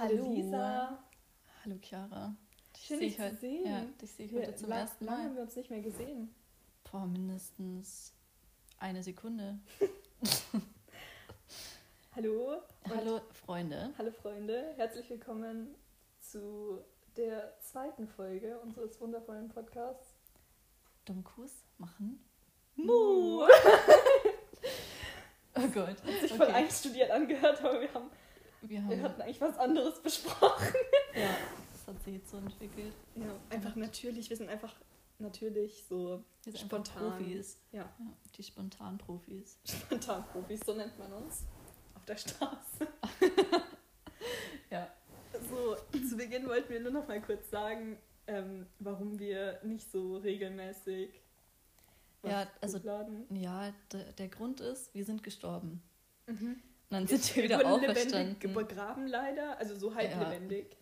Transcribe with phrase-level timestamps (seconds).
[0.00, 0.32] Hallo.
[0.32, 0.98] Lisa.
[1.64, 2.34] Hallo Chiara.
[2.78, 3.66] Schön, seh dich zu sehen.
[3.66, 5.24] Ja, dich sehe ich Wir- heute zum la- ersten Lange Mal.
[5.26, 6.34] haben wir uns nicht mehr gesehen.
[6.90, 8.12] Boah, mindestens
[8.78, 9.58] eine Sekunde.
[12.16, 12.62] Hallo.
[12.88, 13.92] Hallo Freunde.
[13.98, 14.72] Hallo Freunde.
[14.76, 15.74] Herzlich willkommen
[16.20, 16.80] zu
[17.16, 20.14] der zweiten Folge unseres wundervollen Podcasts.
[21.04, 22.24] Dummkuss machen.
[22.76, 23.46] Mu.
[25.56, 25.96] Oh Gott.
[26.20, 26.52] Sich voll Okay.
[26.54, 28.08] einstudiert angehört, aber wir, haben,
[28.62, 30.74] Wir wir hatten eigentlich was anderes besprochen.
[31.14, 31.36] ja,
[31.72, 32.94] das hat sich jetzt so entwickelt.
[33.14, 34.28] Ja, einfach natürlich.
[34.30, 34.74] Wir sind einfach
[35.18, 37.10] natürlich so Wir sind Spontan.
[37.18, 37.58] Profis.
[37.72, 37.82] Ja.
[37.82, 37.90] ja.
[38.36, 39.58] Die spontanen Profis.
[39.64, 41.44] spontan Profis, so nennt man uns
[41.94, 42.86] auf der Straße.
[44.70, 44.88] Ja.
[45.48, 45.76] So,
[46.08, 51.10] zu Beginn wollten wir nur noch mal kurz sagen, ähm, warum wir nicht so regelmäßig
[52.22, 53.24] was Ja, also- hochladen.
[53.34, 55.82] Ja, der, der Grund ist, wir sind gestorben.
[56.26, 56.60] Mhm.
[56.90, 58.54] Und dann sind wir wieder wurden lebendig auferstanden.
[58.54, 60.28] begraben leider, also so halb Ja.
[60.28, 60.76] lebendig.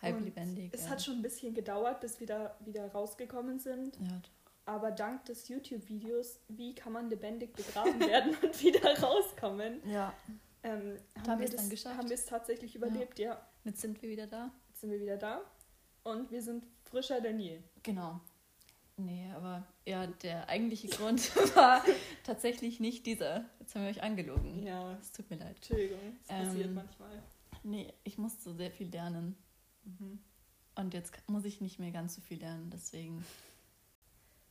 [0.00, 0.70] Halb Und lebendig.
[0.72, 0.90] Es ja.
[0.90, 3.96] hat schon ein bisschen gedauert, bis wir da wieder rausgekommen sind.
[4.00, 4.20] Ja,
[4.66, 10.14] Aber dank des YouTube-Videos, wie kann man lebendig begraben werden und wieder rauskommen, ja.
[10.62, 11.96] ähm, haben haben, wir es dann geschafft.
[11.98, 13.46] haben wir es tatsächlich überlebt, ja.
[13.64, 14.50] Jetzt sind wir wieder da.
[14.70, 15.42] Jetzt sind wir wieder da
[16.04, 17.60] und wir sind frischer denn je.
[17.82, 18.20] Genau.
[18.96, 21.82] Nee, aber ja, der eigentliche Grund war
[22.22, 23.44] tatsächlich nicht dieser.
[23.58, 24.64] Jetzt haben wir euch angelogen.
[24.64, 25.56] Ja, Es tut mir leid.
[25.56, 27.22] Entschuldigung, das Ähm, passiert manchmal.
[27.64, 29.36] Nee, ich musste sehr viel lernen.
[29.84, 30.20] Mhm.
[30.76, 33.24] Und jetzt muss ich nicht mehr ganz so viel lernen, deswegen.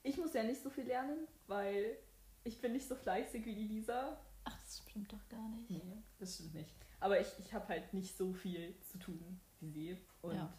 [0.03, 1.97] Ich muss ja nicht so viel lernen, weil
[2.43, 4.19] ich bin nicht so fleißig wie die Lisa.
[4.43, 5.69] Ach, das stimmt doch gar nicht.
[5.69, 6.73] Nee, das stimmt nicht.
[6.99, 9.97] Aber ich, ich habe halt nicht so viel zu tun wie sie.
[10.21, 10.53] Und Ja.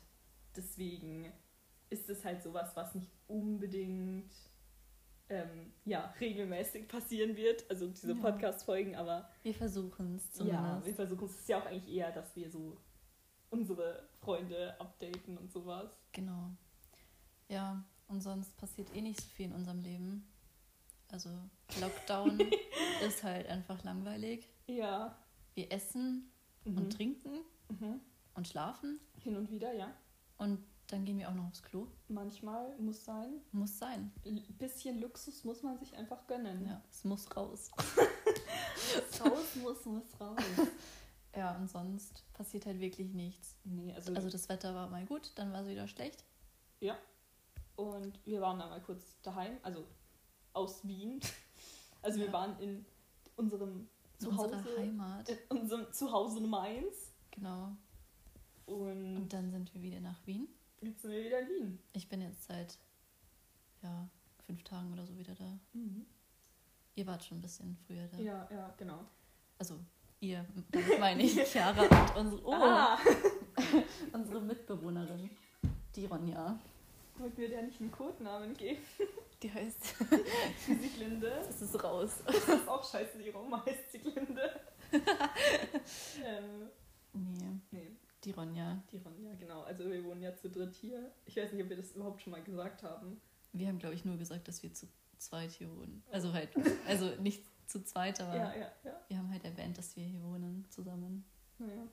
[0.57, 1.31] deswegen
[1.95, 4.31] ist es halt sowas, was nicht unbedingt
[5.31, 7.69] ähm, ja, regelmäßig passieren wird.
[7.71, 8.21] Also diese Ja.
[8.21, 10.87] Podcast-Folgen, aber Wir versuchen es ja, zumindest.
[10.87, 12.77] wir versuchen es ist ja auch eigentlich eher, dass wir so
[13.51, 15.91] unsere Freunde updaten und sowas.
[16.13, 16.51] Genau.
[17.49, 20.27] Ja, und sonst passiert eh nicht so viel in unserem Leben.
[21.11, 21.31] Also
[21.81, 22.39] Lockdown
[23.07, 24.49] ist halt einfach langweilig.
[24.67, 25.17] Ja.
[25.55, 26.31] Wir essen
[26.65, 26.79] Mhm.
[26.79, 27.39] und trinken
[27.69, 28.01] Mhm.
[28.35, 29.93] und schlafen Hin und wieder, ja.
[30.39, 30.59] und
[30.89, 31.87] dann gehen wir auch noch aufs Klo.
[32.09, 33.41] Manchmal muss sein.
[33.53, 34.13] Muss sein.
[34.25, 36.67] Ein bisschen Luxus muss man sich einfach gönnen.
[36.67, 37.71] Ja, es muss raus.
[39.21, 40.39] Raus muss, muss raus.
[41.37, 43.57] Ja, und sonst passiert halt wirklich nichts.
[43.65, 46.23] nee, also, Also das Wetter war mal gut, dann war es wieder schlecht.
[47.75, 49.85] und wir waren dann mal kurz daheim, also
[50.53, 51.19] aus Wien.
[52.03, 52.33] Also wir Ja.
[52.35, 52.85] waren in
[53.35, 55.29] unserem Zuhause, unserer Heimat.
[55.29, 57.11] in unserem Zuhause in Mainz.
[57.33, 57.73] Genau.
[58.67, 60.47] Und Und dann sind wir wieder nach Wien.
[60.87, 61.79] Jetzt sind wir wieder in Wien.
[61.93, 62.79] Ich bin jetzt seit
[63.83, 64.09] ja,
[64.47, 65.59] fünf Tagen oder so wieder da.
[65.73, 66.07] Mhm.
[66.97, 68.19] Ihr wart schon ein bisschen früher da.
[68.19, 69.05] Ja, ja, genau.
[69.59, 69.79] Also
[70.21, 72.99] ihr, damit meine ich Chiara und unsere, oh, Ah,
[74.13, 75.29] unsere Mitbewohnerin,
[75.97, 76.59] die Ronja.
[77.19, 78.81] wollten wir der nicht einen Codenamen geben?
[79.43, 79.95] Die heißt,
[80.67, 81.29] Sieglinde.
[81.49, 82.13] es ist raus.
[82.25, 84.61] Das ist auch scheiße, die Roma heißt Sieglinde.
[86.25, 86.69] ähm,
[88.25, 88.83] die Ronja.
[88.91, 89.63] die Ronja, genau.
[89.63, 91.13] Also wir wohnen ja zu dritt hier.
[91.27, 93.21] Ich weiß nicht, ob wir das überhaupt schon mal gesagt haben.
[93.53, 96.03] Wir haben, glaube ich, nur gesagt, dass wir zu zweit hier wohnen.
[96.11, 96.51] Also halt,
[96.87, 99.01] also nicht zu zweit, aber Ja, ja, ja.
[99.09, 101.25] wir haben halt erwähnt, dass wir hier wohnen zusammen.
[101.59, 101.87] Naja.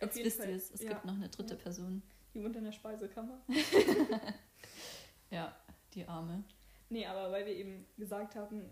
[0.00, 1.56] Jetzt wisst ihr es, es gibt noch eine dritte.
[1.56, 2.02] Person.
[2.32, 3.40] Die wohnt in der Speisekammer.
[5.30, 5.54] Ja,
[5.94, 6.44] die Arme.
[6.90, 8.70] Nee, aber weil wir eben gesagt haben,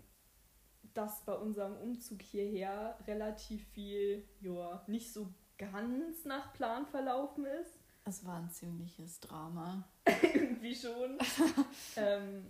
[0.93, 7.79] dass bei unserem Umzug hierher relativ viel, ja, nicht so ganz nach Plan verlaufen ist.
[8.05, 9.87] Es war ein ziemliches Drama.
[10.33, 11.17] Irgendwie schon.
[11.95, 12.45] ähm,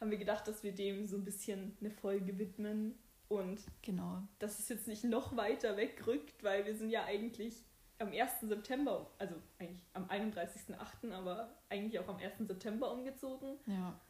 [0.00, 2.98] haben wir gedacht, dass wir dem so ein bisschen eine Folge widmen.
[3.28, 4.22] Und Genau.
[4.38, 7.62] dass es jetzt nicht noch weiter wegrückt, weil wir sind ja eigentlich
[7.98, 8.40] am 1.
[8.42, 12.46] September, also eigentlich am 31.08., aber eigentlich auch am 1.
[12.46, 13.58] September umgezogen.
[13.66, 14.00] Ja.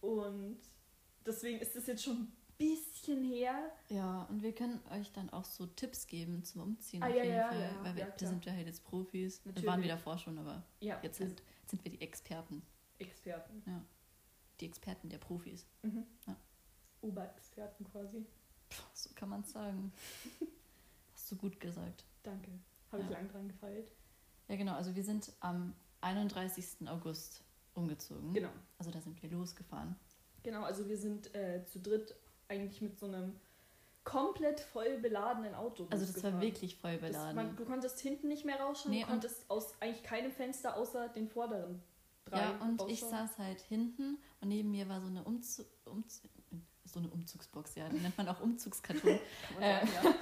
[0.00, 0.58] Und
[1.24, 3.70] deswegen ist es jetzt schon bisschen her.
[3.88, 7.22] Ja, und wir können euch dann auch so Tipps geben zum Umziehen Ah, auf ja,
[7.22, 7.60] jeden ja, Fall.
[7.60, 9.40] ja, weil wir, ja, da sind wir halt jetzt Profis.
[9.44, 12.62] Wir waren wir davor schon, aber Ja, jetzt sind, sind wir die Experten.
[12.98, 13.62] Experten.
[14.60, 15.66] Die Experten der Profis.
[15.82, 16.06] Mhm.
[16.26, 16.36] Ja.
[17.02, 18.24] Oberexperten quasi.
[18.68, 19.92] Puh, so kann man es sagen.
[21.14, 22.04] Hast du gut gesagt.
[22.22, 22.50] Danke.
[22.90, 23.16] Habe ich Ja.
[23.18, 23.90] lang dran gefeilt.
[24.48, 24.74] Ja, genau.
[24.74, 26.88] Also wir sind am 31.
[26.88, 27.42] August
[27.74, 28.32] umgezogen.
[28.32, 28.50] Genau.
[28.78, 29.96] Also da sind wir losgefahren.
[30.42, 32.14] Genau, also wir sind äh, zu dritt
[32.48, 33.34] eigentlich mit so einem
[34.04, 35.86] komplett voll beladenen Auto.
[35.90, 36.40] Also das war losgefahren.
[36.40, 37.34] wirklich voll Das, beladen.
[37.36, 40.76] man, du konntest hinten nicht mehr rausschauen, Nee, du und- konntest aus eigentlich keinem Fenster
[40.76, 41.82] außer den vorderen
[42.24, 46.22] drei ja, und ich saß halt hinten und neben mir war so eine, Umzu Umz
[46.84, 49.18] so eine Umzugsbox, ja, die nennt man auch Umzugskarton.
[49.60, 50.14] Äh, ja.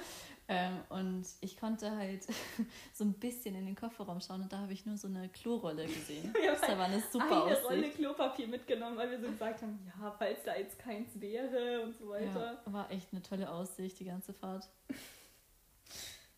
[0.47, 2.27] Ähm, und ich konnte halt
[2.93, 5.85] so ein bisschen in den Kofferraum schauen und da habe ich nur so eine Klorolle
[5.87, 6.31] gesehen.
[6.39, 7.63] Wir Das war eine super eine Aussicht.
[7.65, 11.97] Rolle Klopapier mitgenommen, weil wir so gesagt haben, ja, falls da jetzt keins wäre und
[11.97, 12.61] so weiter.
[12.63, 14.69] Ja, war echt eine tolle Aussicht, die ganze Fahrt.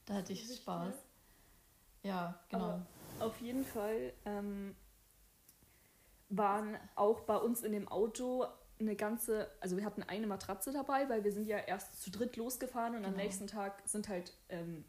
[0.05, 0.95] Da hatte ich Spaß.
[2.03, 2.63] Ja, genau.
[2.63, 2.85] Aber
[3.19, 4.73] auf jeden Fall ähm,
[6.29, 8.45] waren auch bei uns in dem Auto
[8.79, 12.35] eine ganze, also wir hatten eine Matratze dabei, weil wir sind ja erst zu dritt
[12.37, 13.23] losgefahren und am Genau.
[13.23, 14.85] nächsten Tag sind halt ähm,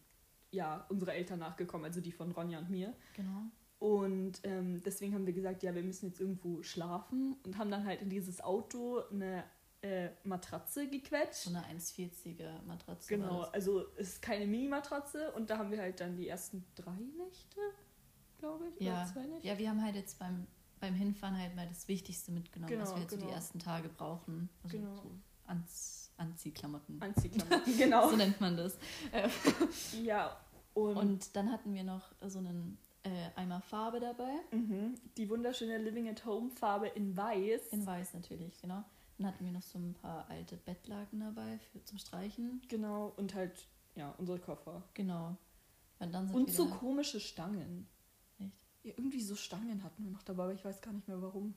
[0.51, 2.95] ja unsere Eltern nachgekommen, also die von Ronja und mir.
[3.15, 3.43] genau.
[3.81, 7.85] Und ähm, deswegen haben wir gesagt, ja, wir müssen jetzt irgendwo schlafen und haben dann
[7.85, 9.45] halt in dieses Auto eine
[9.83, 11.45] äh, Matratze gequetscht.
[11.45, 13.09] So eine 1,40er Matratze.
[13.15, 16.97] Genau, also es ist keine Mini-Matratze und da haben wir halt dann die ersten drei
[17.17, 17.61] Nächte,
[18.39, 19.03] glaube ich, Ja.
[19.03, 19.47] oder zwei Nächte.
[19.47, 20.49] ja, wir haben halt jetzt beim,
[20.81, 23.29] beim Hinfahren halt mal das Wichtigste mitgenommen, was Genau, wir jetzt so genau.
[23.29, 24.49] die ersten Tage brauchen.
[24.63, 24.95] Also Genau.
[24.97, 25.11] so
[25.47, 27.01] Anz Anziehklamotten.
[27.01, 28.11] Anziehklamotten, genau.
[28.11, 28.77] So nennt man das.
[30.03, 30.37] Ja,
[30.75, 34.33] und, Und dann hatten wir noch so einen äh, Eimer Farbe dabei.
[34.51, 37.69] mhm, die wunderschöne Living at Home Farbe in Weiß.
[37.69, 38.83] In weiß natürlich, genau.
[39.17, 42.63] Dann hatten wir noch so ein paar alte Bettlaken dabei für, zum Streichen.
[42.69, 43.67] Genau, und halt,
[43.97, 44.83] ja, unsere Koffer.
[44.95, 45.37] Genau.
[46.01, 47.89] Und dann sind Und so komische Stangen.
[48.83, 51.55] Irgendwie so Stangen hatten wir noch dabei, aber ich weiß gar nicht mehr warum.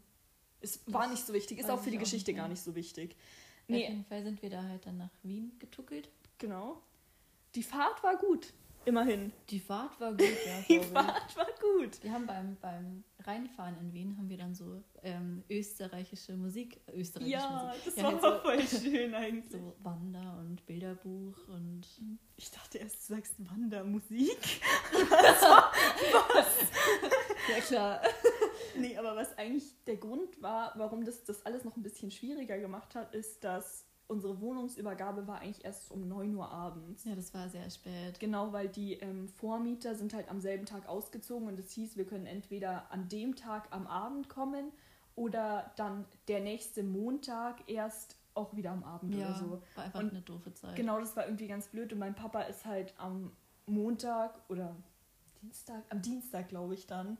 [0.59, 2.61] Es war Das nicht so wichtig, ist auch für die auch Geschichte nicht gar nicht
[2.61, 3.11] so wichtig.
[3.11, 6.09] Auf Nee, jeden Fall sind wir da halt dann nach Wien getuckelt.
[6.37, 6.81] genau.
[7.55, 8.53] Die Fahrt war gut,
[8.85, 9.31] immerhin.
[9.49, 10.61] Die Fahrt war gut, ja.
[10.67, 10.79] Die.
[10.79, 12.03] Fahrt war gut.
[12.03, 17.31] Wir haben beim, beim Reinfahren in Wien haben wir dann so ähm, österreichische Musik, österreichische
[17.37, 17.85] Ja, Musik.
[17.85, 19.51] das Ja, war halt voll schön eigentlich.
[19.51, 21.81] so, so Wander- und Bilderbuch und
[22.37, 24.61] Ich dachte erst, du sagst Wandermusik.
[27.49, 28.01] ja klar.
[28.77, 32.57] Nee, aber was eigentlich der Grund war, warum das das alles noch ein bisschen schwieriger
[32.57, 37.05] gemacht hat, ist, dass unsere Wohnungsübergabe war eigentlich erst um 9 Uhr abends.
[37.05, 38.19] Ja, das war sehr spät.
[38.19, 42.05] Genau, weil die ähm, Vormieter sind halt am selben Tag ausgezogen und es hieß, wir
[42.05, 44.71] können entweder an dem Tag am Abend kommen
[45.15, 49.61] oder dann der nächste Montag erst auch wieder am Abend Ja, oder so.
[49.75, 50.75] war einfach Und eine doofe Zeit.
[50.75, 53.31] Genau, das war irgendwie ganz blöd und mein Papa ist halt am
[53.65, 54.75] Montag oder
[55.41, 57.17] Dienstag, am Dienstag glaube ich dann,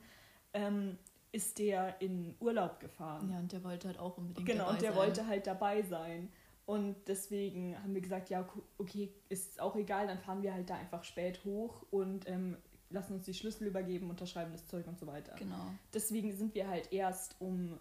[0.53, 0.97] ähm,
[1.31, 3.29] ist der in Urlaub gefahren.
[3.29, 4.99] Ja, und der wollte halt auch unbedingt Genau, dabei und der sein.
[5.01, 6.29] wollte halt dabei sein.
[6.65, 8.47] Und deswegen haben wir gesagt, ja,
[8.77, 12.55] okay, ist auch egal, dann fahren wir halt da einfach spät hoch und ähm,
[12.89, 15.35] lassen uns die Schlüssel übergeben, unterschreiben das Zeug und so weiter.
[15.37, 15.55] Genau.
[15.93, 17.77] Deswegen sind wir halt erst um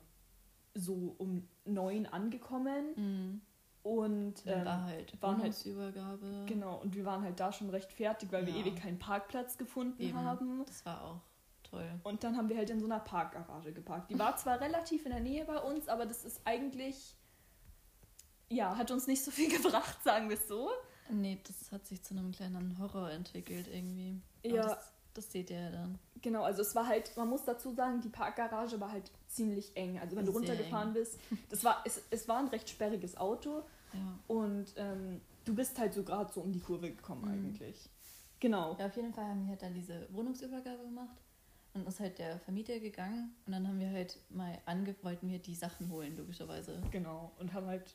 [0.74, 3.40] so um neun angekommen Mhm.
[3.82, 5.56] und ähm, war halt waren halt-
[6.46, 8.60] genau, und wir waren halt da schon recht fertig, weil wir Ja.
[8.60, 10.18] ewig keinen Parkplatz gefunden Eben.
[10.18, 10.64] haben.
[10.66, 11.20] Das war auch
[11.64, 11.88] toll.
[12.04, 14.10] Und dann haben wir halt in so einer Parkgarage geparkt.
[14.10, 17.16] Die war zwar relativ in der Nähe bei uns, aber das ist eigentlich,
[18.50, 20.70] ja, hat uns nicht so viel gebracht, sagen wir es so.
[21.08, 24.20] Nee, das hat sich zu einem kleinen Horror entwickelt irgendwie.
[24.44, 24.62] Aber Ja.
[24.66, 25.98] Das, das seht ihr ja dann.
[26.22, 29.98] Genau, also es war halt, man muss dazu sagen, die Parkgarage war halt ziemlich eng.
[29.98, 30.94] Also wenn du Sehr runtergefahren eng.
[30.94, 31.18] bist,
[31.48, 33.62] das war, es, es war ein recht sperriges Auto
[33.92, 34.18] Ja.
[34.28, 37.46] und ähm, du bist halt so gerade so um die Kurve gekommen Mhm.
[37.46, 37.88] eigentlich.
[38.38, 38.76] Genau.
[38.78, 41.16] ja, auf jeden Fall haben wir halt dann diese Wohnungsübergabe gemacht.
[41.74, 45.38] Und ist halt der Vermieter gegangen und dann haben wir halt mal ange wollten wir
[45.38, 46.80] die Sachen holen, logischerweise.
[46.90, 47.30] Genau.
[47.38, 47.94] Und haben halt,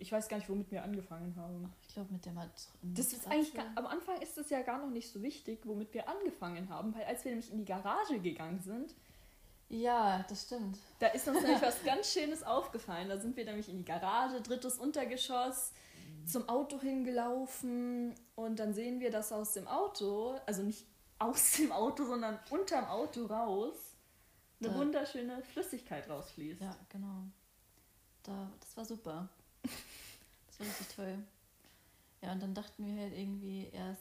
[0.00, 1.72] ich weiß gar nicht, womit wir angefangen haben.
[1.86, 2.48] Ich glaube mit der Mat
[2.82, 5.92] Das ist eigentlich, ga- am Anfang ist es ja gar noch nicht so wichtig, womit
[5.94, 8.94] wir angefangen haben, weil als wir nämlich in die Garage gegangen sind,
[9.68, 10.78] Ja, das stimmt.
[10.98, 13.08] da ist uns nämlich was ganz Schönes aufgefallen.
[13.08, 15.72] Da sind wir nämlich in die Garage, drittes Untergeschoss,
[16.26, 20.86] zum Auto hingelaufen und dann sehen wir, dass aus dem Auto, also nicht
[21.18, 23.74] aus dem Auto, sondern unterm Auto raus,
[24.60, 26.60] eine Da- wunderschöne Flüssigkeit rausfließt.
[26.62, 27.24] Ja, genau.
[28.22, 29.28] Da, das war super.
[30.60, 31.18] Richtig toll.
[32.22, 34.00] Ja, und dann dachten wir halt irgendwie erst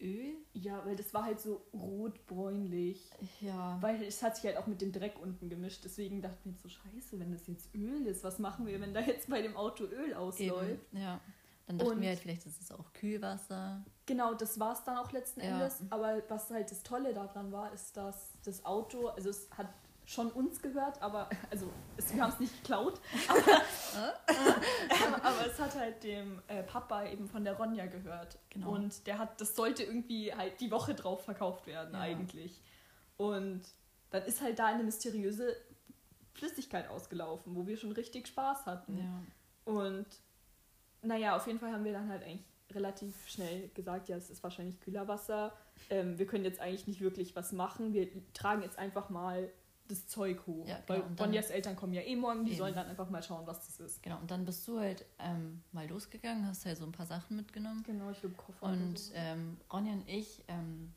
[0.00, 0.34] Öl.
[0.54, 3.10] Ja, weil das war halt so rot-bräunlich.
[3.40, 3.76] Ja.
[3.80, 5.82] Weil es hat sich halt auch mit dem Dreck unten gemischt.
[5.84, 8.94] Deswegen dachten wir jetzt so, scheiße, wenn das jetzt Öl ist, was machen wir, wenn
[8.94, 10.80] da jetzt bei dem Auto Öl ausläuft?
[10.92, 11.20] Eben, ja.
[11.66, 13.84] Dann dachten Und- wir halt, vielleicht ist es auch Kühlwasser.
[14.06, 15.52] Genau, das war es dann auch letzten Ja.
[15.52, 15.80] Endes.
[15.90, 19.68] Aber was halt das Tolle daran war, ist, dass das Auto, also es hat
[20.10, 25.76] schon uns gehört, aber, also es, wir haben es nicht geklaut, aber, aber es hat
[25.76, 28.36] halt dem äh, Papa eben von der Ronja gehört.
[28.50, 28.72] Genau.
[28.74, 32.00] Und der hat, das sollte irgendwie halt die Woche drauf verkauft werden Ja.
[32.00, 32.60] eigentlich.
[33.18, 33.62] Und
[34.10, 35.54] dann ist halt da eine mysteriöse
[36.34, 38.98] Flüssigkeit ausgelaufen, wo wir schon richtig Spaß hatten.
[38.98, 39.72] Ja.
[39.72, 40.06] Und
[41.02, 44.42] naja, auf jeden Fall haben wir dann halt eigentlich relativ schnell gesagt, ja, es ist
[44.42, 45.52] wahrscheinlich Kühlerwasser.
[45.88, 47.92] Ähm, wir können jetzt eigentlich nicht wirklich was machen.
[47.92, 49.50] Wir tragen jetzt einfach mal
[49.90, 50.66] das Zeug hoch.
[50.66, 52.58] Ja, genau, Weil Ronjas Eltern kommen ja eh morgen, die Eben.
[52.58, 54.02] sollen dann einfach mal schauen, was das ist.
[54.02, 57.36] Genau, und dann bist du halt ähm, mal losgegangen, hast halt so ein paar Sachen
[57.36, 57.82] mitgenommen.
[57.86, 58.66] Genau, ich glaube Koffer.
[58.66, 59.12] Und so.
[59.14, 60.92] ähm, Ronja und ich, ähm,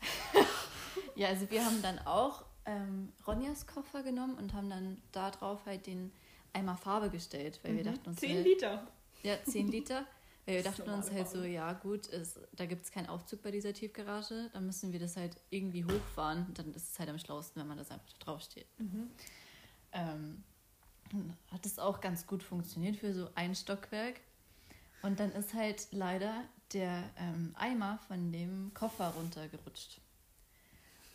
[1.16, 5.60] ja, also wir haben dann auch ähm, Ronjas Koffer genommen und haben dann da drauf
[5.66, 6.12] halt den
[6.52, 7.94] Eimer Farbe gestellt, weil wir Mhm.
[7.94, 8.86] dachten uns, 10 halt- Liter.
[9.22, 10.04] ja, 10 Liter.
[10.44, 13.72] Wir dachten uns halt so, ja gut, es, da gibt es keinen Aufzug bei dieser
[13.72, 16.52] Tiefgarage, dann müssen wir das halt irgendwie hochfahren.
[16.54, 18.66] Dann ist es halt am schlauesten, wenn man das einfach da drauf steht.
[18.78, 19.10] Mhm.
[19.92, 20.42] Ähm,
[21.12, 24.20] dann hat es auch ganz gut funktioniert für so ein Stockwerk.
[25.02, 30.00] Und dann ist halt leider der ähm, Eimer von dem Koffer runtergerutscht.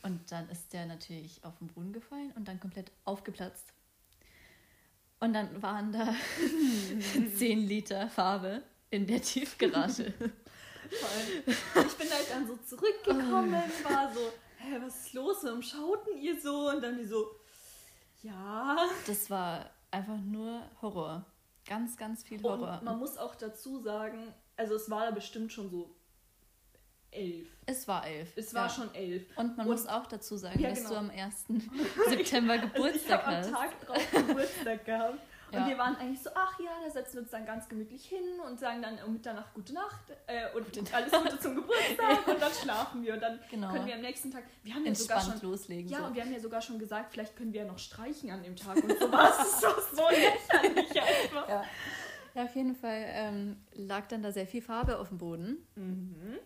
[0.04, 3.74] Und dann ist der natürlich auf den Boden gefallen und dann komplett aufgeplatzt.
[5.20, 6.14] Und dann waren da
[7.36, 10.14] 10 Liter Farbe in der Tiefgarage.
[10.90, 11.54] Voll.
[11.86, 15.38] Ich bin halt dann so zurückgekommen, war so, hä, was ist los?
[15.44, 16.70] Warum schauten ihr so?
[16.70, 17.28] Und dann die so,
[18.24, 18.78] ja.
[19.06, 21.26] Das war einfach nur Horror.
[21.66, 22.78] Ganz, ganz viel Horror.
[22.80, 25.94] Und man muss auch dazu sagen, also es war bestimmt schon so
[27.12, 27.48] elf.
[27.66, 28.32] es war elf.
[28.38, 28.70] Es war ja.
[28.74, 29.24] schon elf.
[29.38, 30.90] Und man Und- muss auch dazu sagen, Ja, dass genau.
[30.92, 31.46] du am 1.
[32.10, 33.52] September Also ich Geburtstag habe am hast.
[33.52, 35.20] Tag drauf Geburtstag gehabt.
[35.52, 35.68] Und Ja.
[35.68, 38.60] wir waren eigentlich so, ach ja, da setzen wir uns dann ganz gemütlich hin und
[38.60, 43.04] sagen dann um Mitternacht gute Nacht äh, und alles Gute zum Geburtstag und dann schlafen
[43.04, 43.72] wir und dann Genau.
[43.72, 45.90] können wir am nächsten Tag, wir haben ja sogar Entspannt schon, loslegen.
[45.90, 46.06] ja so.
[46.06, 48.56] und wir haben ja sogar schon gesagt, vielleicht können wir ja noch streichen an dem
[48.56, 49.38] Tag und sowas.
[49.38, 51.48] Das ist doch so lächerlich einfach.
[51.50, 51.64] ja.
[52.36, 55.66] ja, auf jeden Fall ähm, lag dann da sehr viel Farbe auf dem Boden.
[55.76, 56.38] Mhm.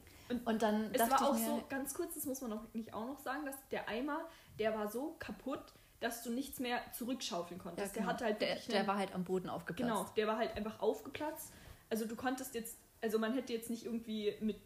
[0.45, 3.05] Und dann Es war auch mir, so, ganz kurz, das muss man noch nicht auch
[3.05, 4.21] noch sagen, dass der Eimer,
[4.59, 5.61] der war so kaputt,
[6.01, 7.93] dass du nichts mehr zurückschaufeln ja, konntest.
[7.93, 9.89] genau, Der hatte halt der, der war halt am Boden aufgeplatzt.
[9.89, 11.53] Genau, der war halt einfach aufgeplatzt.
[11.89, 14.59] Also du konntest jetzt, also man hätte jetzt nicht irgendwie mit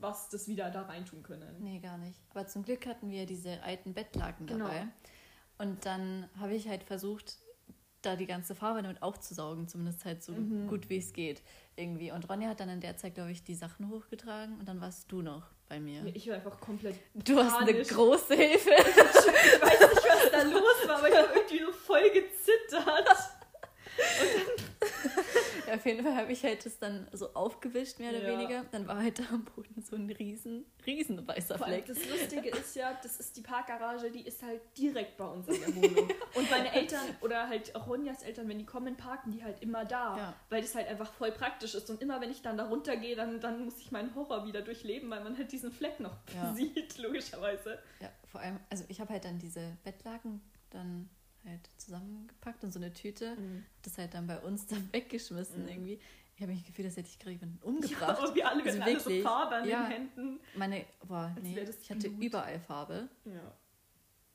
[0.00, 1.62] was das wieder da reintun können.
[1.62, 2.18] Nee, gar nicht.
[2.30, 4.66] Aber zum Glück hatten wir diese alten Bettlaken Genau.
[4.66, 4.88] dabei.
[5.58, 7.38] Und dann habe ich halt versucht,
[8.02, 10.68] da die ganze Farbe damit aufzusaugen, zumindest halt so Mhm.
[10.68, 11.42] gut wie es geht.
[11.76, 12.12] Irgendwie.
[12.12, 15.10] Und Ronja hat dann in der Zeit, glaube ich, die Sachen hochgetragen und dann warst
[15.10, 16.04] du noch bei mir.
[16.14, 16.96] Ich war einfach komplett.
[17.14, 17.88] Du hast eine panisch.
[17.88, 18.70] große Hilfe.
[18.70, 23.08] Ich weiß nicht, was da los war, aber ich habe irgendwie so voll gezittert.
[25.68, 28.38] Ja, auf jeden Fall habe ich halt das dann so aufgewischt, mehr oder Ja.
[28.38, 28.64] weniger.
[28.70, 31.86] Dann war halt da am Boden so ein riesen, riesen weißer Fleck.
[31.86, 35.60] das Lustige ist ja, das ist die Parkgarage, die ist halt direkt bei uns in
[35.60, 36.08] der Wohnung.
[36.34, 39.84] Und meine Eltern oder halt auch Ronjas Eltern, wenn die kommen, parken die halt immer
[39.84, 40.16] da.
[40.16, 40.34] Ja.
[40.50, 41.88] Weil das halt einfach voll praktisch ist.
[41.90, 45.10] Und immer wenn ich dann da runtergehe, dann, dann muss ich meinen Horror wieder durchleben,
[45.10, 46.16] weil man halt diesen Fleck noch
[46.54, 47.78] sieht, logischerweise.
[48.00, 51.08] Ja, vor allem, also ich habe halt dann diese Bettlaken dann
[51.44, 53.36] halt zusammengepackt in so eine Tüte.
[53.82, 55.68] Das halt dann bei uns dann weggeschmissen Mhm.
[55.68, 56.00] irgendwie.
[56.36, 58.20] Ich habe mich gefühlt, als hätte ich gerade jemanden Ja, umgebracht.
[58.28, 59.82] und wir alle, Also alle so Farbe an ja.
[59.84, 60.40] den Händen.
[60.56, 62.22] Meine, boah, nee, ich hatte Blut.
[62.24, 63.08] überall Farbe.
[63.24, 63.52] Ja.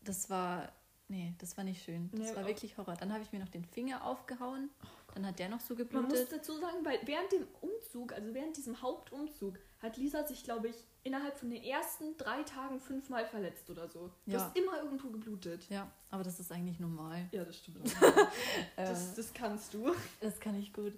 [0.01, 0.69] Das war,
[1.07, 2.09] nee, das war nicht schön.
[2.11, 2.95] Das Nee, war wirklich Horror.
[2.95, 4.69] Dann habe ich mir noch den Finger aufgehauen.
[5.13, 6.31] Dann hat der noch so Man muss geblutet.
[6.33, 10.75] dazu sagen, weil während dem Umzug, also während diesem Hauptumzug, hat Lisa sich, glaube ich,
[11.03, 14.09] innerhalb von den ersten drei Tagen fünfmal verletzt oder so.
[14.25, 14.39] Du Ja.
[14.39, 15.65] hast immer irgendwo geblutet.
[15.69, 17.27] Ja, aber das ist eigentlich normal.
[17.31, 17.93] Ja, das stimmt.
[18.75, 19.93] Das, das kannst du.
[20.21, 20.93] Das kann ich gut.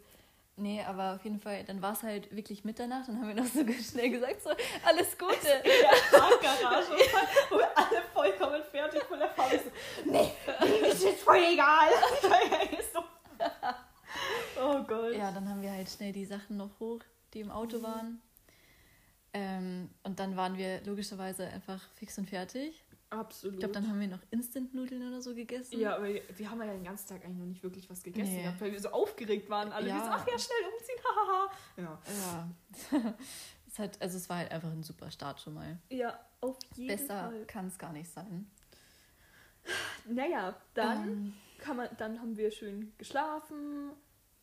[0.57, 3.09] Nee, aber auf jeden Fall, dann war es halt wirklich Mitternacht.
[3.09, 4.51] Dann haben wir noch so schnell gesagt, so,
[4.85, 5.35] alles Gute.
[5.35, 6.91] In der Parkgarage,
[7.49, 10.05] wir alle vollkommen fertig von der Farbe sind.
[10.13, 10.31] Nee,
[10.61, 11.89] mir ist jetzt voll egal.
[12.93, 13.03] so.
[14.61, 15.13] Oh Gott.
[15.13, 17.01] Ja, dann haben wir halt schnell die Sachen noch hoch,
[17.33, 18.21] die im Auto waren.
[19.37, 22.81] Ähm, und dann waren wir logischerweise einfach fix und fertig.
[23.09, 23.55] Absolut.
[23.55, 25.77] Ich glaube, dann haben wir noch Instant-Nudeln oder so gegessen.
[25.79, 28.43] Ja, aber wir haben ja den ganzen Tag eigentlich noch nicht wirklich was gegessen Nee.
[28.43, 29.71] gehabt, weil wir so aufgeregt waren.
[29.73, 29.99] Alle Ja.
[29.99, 31.51] so, ach ja, schnell umziehen, hahaha.
[31.77, 32.01] Ja.
[32.93, 33.13] Ja.
[33.67, 35.77] es hat, also es war halt einfach ein super Start schon mal.
[35.89, 37.45] ja, auf jeden Besser Fall.
[37.45, 38.49] kann es gar nicht sein.
[40.07, 43.91] Naja, dann, Ähm, kann man, dann haben wir schön geschlafen.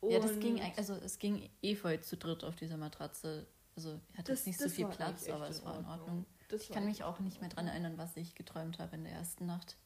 [0.02, 3.46] ja, das ging also es ging eh voll zu dritt auf dieser Matratze.
[3.76, 6.08] Also ich hatte Das- jetzt nicht so viel Platz, aber es war in Ordnung.
[6.08, 6.26] Ordnung.
[6.50, 7.68] Ich kann mich auch nicht mehr Ordnung.
[7.68, 9.76] erinnern, was ich geträumt habe in der ersten Nacht.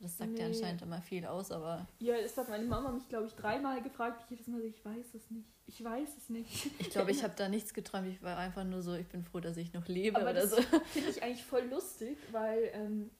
[0.00, 0.54] Das sagt ja Nee.
[0.54, 4.20] anscheinend immer viel aus, aber Ja, das hat meine Mama mich, glaube ich, dreimal gefragt.
[4.24, 5.48] Ich jedes Mal so, ich weiß es nicht.
[5.66, 6.66] Ich weiß es nicht.
[6.80, 8.08] ich glaube, ich habe da nichts geträumt.
[8.08, 10.50] Ich war einfach nur so, ich bin froh, dass ich noch lebe Aber oder das
[10.50, 10.56] so.
[10.92, 13.10] finde ich eigentlich voll lustig, weil, ähm,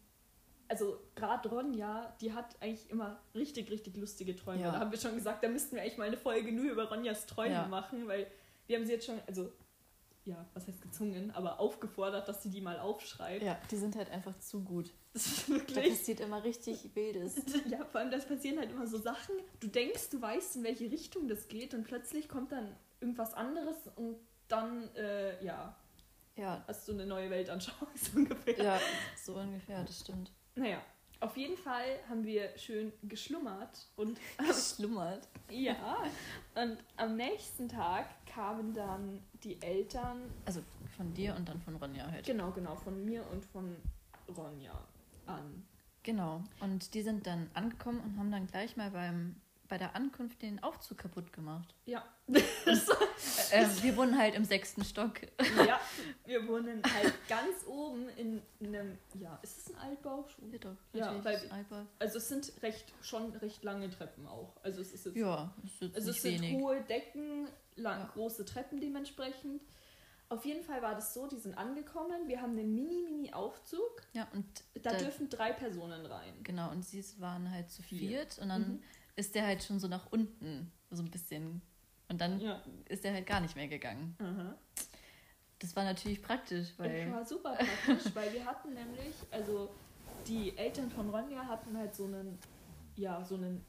[0.68, 4.62] also gerade Ronja, die hat eigentlich immer richtig, richtig lustige Träume.
[4.62, 4.72] Ja.
[4.72, 7.24] Da haben wir schon gesagt, da müssten wir eigentlich mal eine Folge nur über Ronjas
[7.26, 7.68] Träume Ja.
[7.68, 8.26] machen, weil
[8.66, 9.50] wir haben sie jetzt schon, also,
[10.26, 13.42] ja, was heißt gezwungen, aber aufgefordert, dass sie die mal aufschreibt.
[13.42, 14.92] Ja, die sind halt einfach zu gut.
[15.14, 15.88] Das ist Da wirklich.
[15.88, 17.36] passiert immer richtig Wildes.
[17.70, 19.34] Ja, vor allem, das passieren halt immer so Sachen.
[19.60, 23.76] Du denkst, du weißt, in welche Richtung das geht und plötzlich kommt dann irgendwas anderes
[23.96, 24.16] und
[24.48, 25.74] dann, äh, ja,
[26.36, 28.62] Ja, hast du eine neue Weltanschauung, so ungefähr.
[28.62, 28.80] ja,
[29.16, 30.32] so ungefähr, das stimmt.
[30.54, 30.80] Naja,
[31.20, 35.26] Auf jeden Fall haben wir schön geschlummert und Geschlummert.
[35.50, 35.96] ja,
[36.54, 40.60] und am nächsten Tag kamen dann die Eltern, Also
[40.96, 42.26] von dir und dann von Ronja halt.
[42.26, 43.76] genau, genau, von mir und von
[44.36, 44.78] Ronja
[45.26, 45.64] an.
[46.02, 46.42] Genau.
[46.60, 49.36] Und die sind dann angekommen und haben dann gleich mal beim,
[49.68, 51.74] bei der Ankunft den Aufzug kaputt gemacht.
[51.86, 52.04] Ja,
[53.52, 55.20] Äh, wir wohnen halt im sechsten Stock.
[55.66, 55.80] ja,
[56.24, 60.26] wir wohnen halt ganz oben in einem, ja, ist es ein Altbau?
[60.28, 60.52] Schon?
[60.52, 60.76] Ja, doch.
[60.92, 61.86] Ja, weil- Altbau.
[61.98, 64.56] Also es sind recht, schon recht lange Treppen auch.
[64.62, 66.60] Also es ist jetzt, Ja, ist jetzt also es sind wenig.
[66.62, 68.10] hohe Decken, lang, Ja.
[68.14, 69.62] große Treppen dementsprechend.
[70.28, 74.44] Auf jeden Fall war das so, die sind angekommen, wir haben einen Mini-Mini-Aufzug, Ja, und
[74.82, 76.34] da, Da- dürfen drei Personen rein.
[76.42, 77.98] genau, und sie waren halt zu Vier.
[78.00, 78.82] viert und dann Mhm.
[79.16, 81.60] Ist der halt schon so nach unten, so ein bisschen.
[82.08, 82.62] Und dann Ja.
[82.88, 84.14] ist der halt gar nicht mehr gegangen.
[84.20, 84.54] Aha.
[85.58, 87.10] Das war natürlich praktisch, Das weil.
[87.12, 89.70] war super praktisch, weil wir hatten nämlich, also
[90.26, 92.38] die Eltern von Ronja hatten halt so einen,
[92.96, 93.64] ja, so einen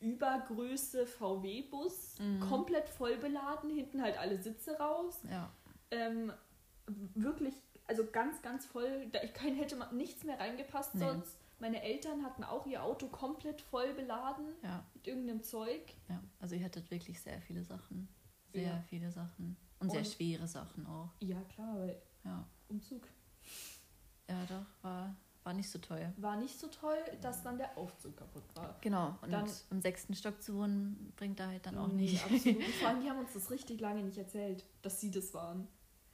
[0.00, 2.40] Übergröße VW-Bus, Mhm.
[2.40, 5.20] komplett voll beladen, hinten halt alle Sitze raus.
[5.30, 5.50] Ja,
[5.90, 6.32] Ähm,
[7.14, 7.54] wirklich,
[7.86, 9.06] also ganz, ganz voll.
[9.12, 11.04] Da ich kein hätte nichts mehr reingepasst Nee.
[11.04, 11.36] sonst.
[11.62, 15.94] Meine Eltern hatten auch ihr Auto komplett voll beladen ja, mit irgendeinem Zeug.
[16.08, 16.20] ja.
[16.40, 18.08] Also ihr hattet wirklich sehr viele Sachen.
[18.52, 18.84] Sehr Ja.
[18.88, 19.56] viele Sachen.
[19.78, 21.10] Und sehr Und- schwere Sachen auch.
[21.20, 22.44] Ja, klar, weil Ja.
[22.68, 23.06] Umzug
[24.28, 25.14] Ja, doch, war,
[25.44, 26.12] war nicht so teuer.
[26.16, 28.76] war nicht so toll, dass dann der Aufzug kaputt war.
[28.80, 32.24] Genau, und Dann- im sechsten Stock zu wohnen, bringt da halt dann auch Nee, nicht.
[32.24, 32.62] Absolut.
[32.80, 35.68] Vor allem, die haben uns das richtig lange nicht erzählt, dass sie das waren.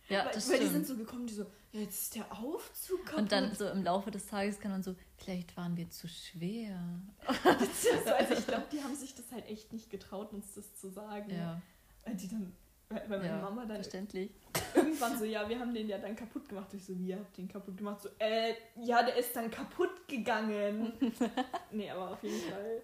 [0.09, 3.05] Ja, weil, das weil die sind so gekommen, die so, ja, jetzt ist der Aufzug
[3.05, 3.23] kaputt.
[3.23, 6.79] Und dann so im Laufe des Tages kann man so, vielleicht waren wir zu schwer.
[7.59, 11.31] Beziehungsweise, ich glaube, die haben sich das halt echt nicht getraut, uns das zu sagen.
[11.31, 11.61] Ja,
[12.05, 12.53] Weil die dann,
[12.89, 14.31] weil weil meine ja Mama dann verständlich.
[14.75, 16.73] irgendwann so, ja, wir haben den ja dann kaputt gemacht.
[16.73, 18.01] Ich so, wie, ihr habt den kaputt gemacht?
[18.01, 20.93] So, äh, ja, der ist dann kaputt gegangen.
[21.71, 22.81] nee, aber auf jeden Fall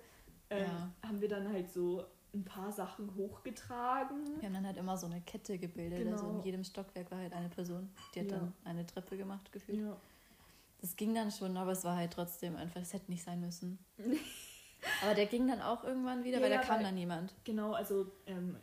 [0.50, 1.09] ähm, Ja.
[1.09, 4.40] haben wir dann halt so ein paar Sachen hochgetragen.
[4.40, 5.98] Wir haben dann halt immer so eine Kette gebildet.
[6.00, 6.12] Genau.
[6.12, 8.38] Also in jedem Stockwerk war halt eine Person, die hat Ja.
[8.38, 9.78] dann eine Treppe gemacht gefühlt.
[9.80, 9.96] Ja.
[10.80, 13.78] Das ging dann schon, aber es war halt trotzdem einfach, es hätte nicht sein müssen.
[15.02, 17.34] aber der ging dann auch irgendwann wieder, Ja, weil da kam weil- dann niemand.
[17.44, 18.56] Genau, also ähm,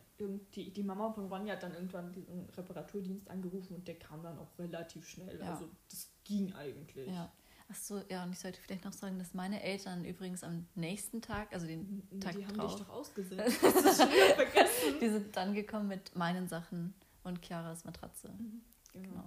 [0.54, 4.38] die, die Mama von Ronja hat dann irgendwann diesen Reparaturdienst angerufen und der kam dann
[4.38, 5.42] auch relativ schnell.
[5.42, 7.08] Also das ging eigentlich.
[7.08, 7.32] Ja.
[7.70, 11.22] Ach so, ja, und ich sollte vielleicht noch sagen, dass meine Eltern übrigens am nächsten
[11.22, 13.58] Tag, also den Tag die haben dich doch ausgesetzt.
[13.62, 15.00] Das schon vergessen.
[15.00, 16.94] die sind dann gekommen mit meinen Sachen
[17.24, 18.28] und Chiaras Matratze.
[18.92, 19.08] Genau.
[19.08, 19.24] Genau.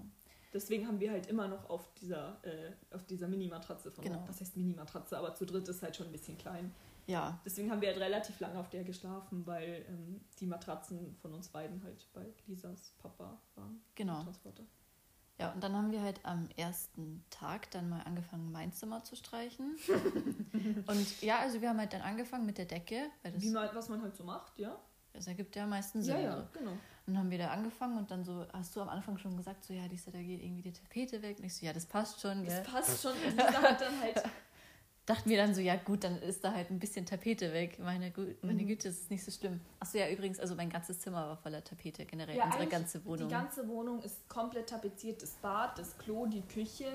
[0.54, 4.24] Deswegen haben wir halt immer noch auf dieser, äh, auf dieser Mini-Matratze von Genau.
[4.28, 5.18] Was heißt Mini-Matratze?
[5.18, 6.72] Aber zu dritt ist halt schon ein bisschen klein.
[7.08, 11.34] Ja, Deswegen haben wir halt relativ lange auf der geschlafen, weil ähm, die Matratzen von
[11.34, 13.82] uns beiden halt bei Lisas Papa waren.
[13.94, 14.24] genau.
[14.24, 14.64] Transporter.
[15.38, 19.16] Ja, und dann haben wir halt am ersten Tag dann mal angefangen, mein Zimmer zu
[19.18, 19.76] streichen.
[20.88, 23.70] und ja, also wir haben halt dann angefangen mit der Decke, weil das, Wie man,
[23.74, 24.80] was man halt so macht, ja?
[25.16, 26.16] das ergibt ja am meisten Sinn.
[26.18, 26.72] Ja, ja, genau.
[26.72, 29.64] Und dann haben wir da angefangen und dann so, hast du am Anfang schon gesagt,
[29.64, 31.38] so ja, Lisa, da geht irgendwie die Tapete weg.
[31.40, 32.64] Und ich so, ja, das passt schon, Das gell?
[32.64, 33.12] passt schon.
[33.26, 34.24] Und Lisa hat dann halt
[35.06, 37.78] Dachten wir dann so, ja gut, dann ist da halt ein bisschen Tapete weg.
[37.80, 38.68] Meine, Gu- meine Mhm.
[38.68, 39.62] Güte, das ist nicht so schlimm.
[39.80, 43.28] Achso, ja, übrigens, also mein ganzes Zimmer war voller Tapete, generell Ja, unsere ganze Wohnung.
[43.28, 45.22] Die ganze Wohnung ist komplett tapeziert.
[45.22, 46.88] Das Bad, das Klo, die Küche.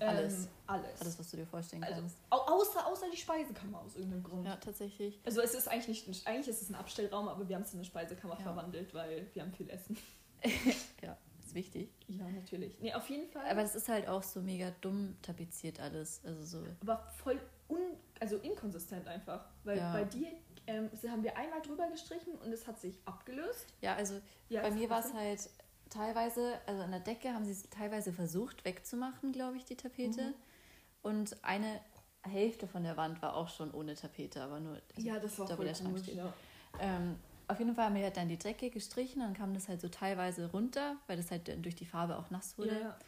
[0.00, 0.44] Alles.
[0.44, 1.00] Ähm, alles.
[1.00, 2.16] Alles, was du dir vorstellen Also, kannst.
[2.30, 4.46] au außer, außer die Speisekammer aus irgendeinem Grund.
[4.46, 5.20] Ja, tatsächlich.
[5.24, 7.72] Also es ist eigentlich nicht, ein- eigentlich ist es ein Abstellraum, aber wir haben es
[7.72, 8.40] in eine Speisekammer Ja.
[8.42, 9.96] verwandelt, weil wir haben viel Essen.
[11.02, 11.16] Ja,
[11.56, 11.90] wichtig.
[12.06, 12.78] Ja, natürlich.
[12.80, 13.44] Nee, auf jeden Fall.
[13.50, 16.20] Aber das ist halt auch so mega dumm tapeziert alles.
[16.24, 16.66] Also so.
[16.82, 17.80] aber voll un,
[18.20, 19.44] also inkonsistent einfach.
[19.64, 19.92] Weil Ja.
[19.92, 20.28] bei dir
[20.68, 23.66] ähm, haben wir einmal drüber gestrichen und es hat sich abgelöst.
[23.80, 25.50] Ja, also Ja, bei es- mir war es halt
[25.90, 30.22] teilweise, also an der Decke haben sie es teilweise versucht wegzumachen, glaube ich, die Tapete.
[30.22, 30.34] Mhm.
[31.02, 31.80] Und eine
[32.22, 35.46] Hälfte von der Wand war auch schon ohne Tapete, aber nur also Ja, das war
[35.46, 36.16] voll der Schrank komisch, steht.
[36.16, 36.32] ja.
[36.80, 37.16] Ähm,
[37.48, 39.88] auf jeden Fall haben wir halt dann die Decke gestrichen, dann kam das halt so
[39.88, 42.72] teilweise runter, weil das halt durch die Farbe auch nass wurde.
[42.74, 42.98] Ja, ja.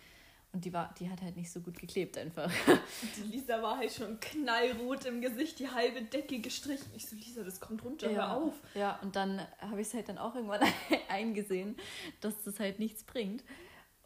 [0.50, 2.50] Und die, war, die hat halt nicht so gut geklebt einfach.
[2.66, 6.86] Und die Lisa war halt schon knallrot im Gesicht, die halbe Decke gestrichen.
[6.96, 8.54] Ich so, Lisa, das kommt runter, hör auf.
[8.74, 10.62] Ja, und dann habe ich es halt dann auch irgendwann
[11.10, 11.76] eingesehen,
[12.22, 13.44] dass das halt nichts bringt.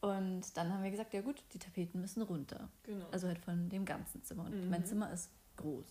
[0.01, 2.69] Und dann haben wir gesagt, ja gut, die Tapeten müssen runter.
[2.83, 3.07] Genau.
[3.13, 4.45] Also halt von dem ganzen Zimmer.
[4.47, 4.69] Und Mhm.
[4.71, 5.85] mein Zimmer ist groß.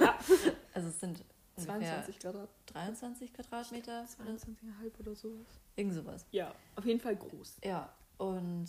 [0.00, 0.18] ja,
[0.74, 1.22] Also es sind
[1.66, 2.48] 22 Quadrat.
[2.66, 4.06] 23 Quadratmeter.
[4.20, 5.46] oder 22,5 oder sowas.
[5.76, 6.26] Irgend sowas.
[6.30, 7.58] Ja, auf jeden Fall groß.
[7.64, 8.68] Ja, und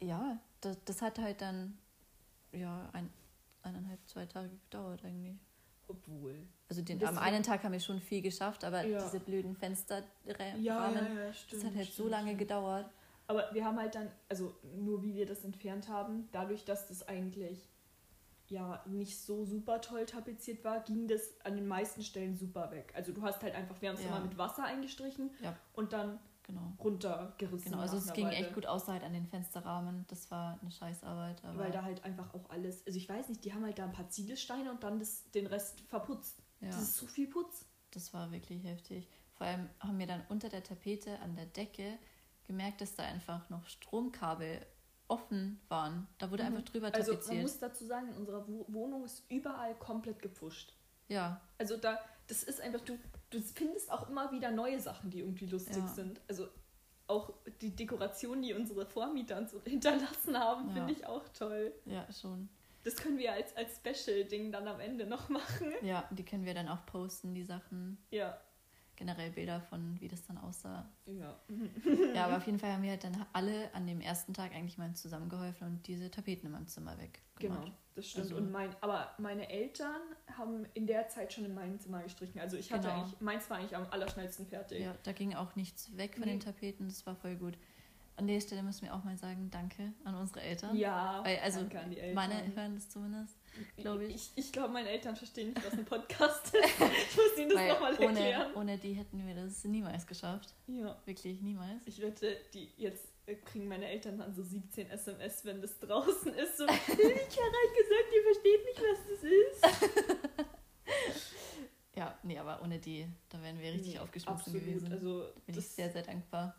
[0.00, 1.78] ja, das, das hat halt dann
[2.52, 3.10] ja ein,
[3.62, 5.36] eineinhalb, zwei Tage gedauert eigentlich.
[5.88, 6.46] Obwohl.
[6.68, 9.02] Also den, am einen Tag haben wir schon viel geschafft, aber Ja.
[9.02, 11.62] diese blöden Fensterrahmen, Ja, ja, ja, stimmt.
[11.62, 12.38] das hat halt so stimmt, lange stimmt.
[12.38, 12.90] gedauert.
[13.26, 17.06] Aber wir haben halt dann, also nur wie wir das entfernt haben, dadurch, dass das
[17.08, 17.68] eigentlich
[18.50, 22.92] ja nicht so super toll tapeziert war, ging das an den meisten Stellen super weg.
[22.96, 24.08] Also du hast halt einfach, wir haben es Ja.
[24.10, 25.56] immer mit Wasser eingestrichen Ja.
[25.72, 26.72] und dann Genau.
[26.80, 27.70] runtergerissen.
[27.70, 28.36] Genau, also es ging Weile.
[28.36, 30.04] echt gut außer halt an den Fensterrahmen.
[30.08, 31.40] Das war eine Scheißarbeit.
[31.56, 33.92] Weil da halt einfach auch alles, also ich weiß nicht, die haben halt da ein
[33.92, 36.42] paar Ziegelsteine und dann das, den Rest verputzt.
[36.60, 37.66] ja, Das ist so viel Putz.
[37.92, 39.08] das war wirklich heftig.
[39.34, 41.98] Vor allem haben wir dann unter der Tapete an der Decke
[42.44, 44.60] gemerkt, dass da einfach noch Stromkabel
[45.10, 46.06] offen waren.
[46.18, 46.56] Da wurde Mhm.
[46.56, 47.42] einfach drüber Also man tapeziert.
[47.42, 50.72] muss dazu sagen, in unserer Wo- Wohnung ist überall komplett gepfuscht.
[51.08, 52.98] ja, Also da, das ist einfach, du,
[53.30, 55.86] du findest auch immer wieder neue Sachen, die irgendwie lustig Ja.
[55.88, 56.20] sind.
[56.28, 56.46] Also
[57.08, 60.74] auch die Dekoration, die unsere Vormieter uns hinterlassen haben, Ja.
[60.74, 61.72] finde ich auch toll.
[61.84, 62.48] ja, schon.
[62.84, 65.72] Das können wir als, als Special-Ding dann am Ende noch machen.
[65.82, 67.98] Ja, die können wir dann auch posten, die Sachen.
[68.10, 68.40] Ja.
[69.00, 70.86] Generell Bilder von, wie das dann aussah.
[71.06, 71.34] Ja.
[72.14, 74.76] Ja, aber auf jeden Fall haben wir halt dann alle an dem ersten Tag eigentlich
[74.76, 77.22] mal zusammengeholfen und diese Tapeten in meinem Zimmer weg.
[77.38, 78.26] Genau, das stimmt.
[78.26, 80.02] Also- und mein, aber meine Eltern
[80.36, 82.38] haben in der Zeit schon in meinem Zimmer gestrichen.
[82.40, 83.00] Also ich hatte Genau.
[83.00, 84.82] eigentlich, meins war eigentlich am allerschnellsten fertig.
[84.82, 86.32] Ja, da ging auch nichts weg von Nee.
[86.32, 87.56] den Tapeten, das war voll gut.
[88.16, 90.76] An der Stelle müssen wir auch mal sagen, danke an unsere Eltern.
[90.76, 92.14] Ja, Weil, also danke an die Eltern.
[92.16, 93.38] meine hören das zumindest,
[93.76, 94.14] glaube ich.
[94.14, 96.54] Ich, ich glaube, meine Eltern verstehen nicht, was ein Podcast ist.
[96.80, 98.46] Ich muss ihnen das nochmal erklären.
[98.52, 100.54] ohne, ohne die hätten wir das niemals geschafft.
[100.66, 100.96] Ja.
[101.04, 101.86] Wirklich niemals.
[101.86, 106.34] Ich wette, die jetzt äh, kriegen meine Eltern dann so 17 SMS, wenn das draußen
[106.34, 106.58] ist.
[106.58, 110.46] So, ich habe halt gesagt, ihr versteht nicht, was das ist.
[111.96, 114.90] Ja, nee, aber ohne die, da wären wir richtig Nee, aufgeschmissen gewesen.
[114.92, 116.54] Also, Bin ich sehr, sehr dankbar.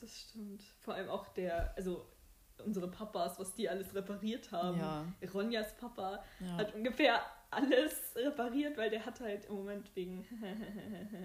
[0.00, 0.62] das stimmt.
[0.80, 2.06] Vor allem auch der, also
[2.64, 4.78] unsere Papas, was die alles repariert haben.
[4.78, 6.56] Ja, Ronjas Papa ja.
[6.58, 7.20] hat ungefähr
[7.50, 10.24] alles repariert, weil der hat halt im Moment wegen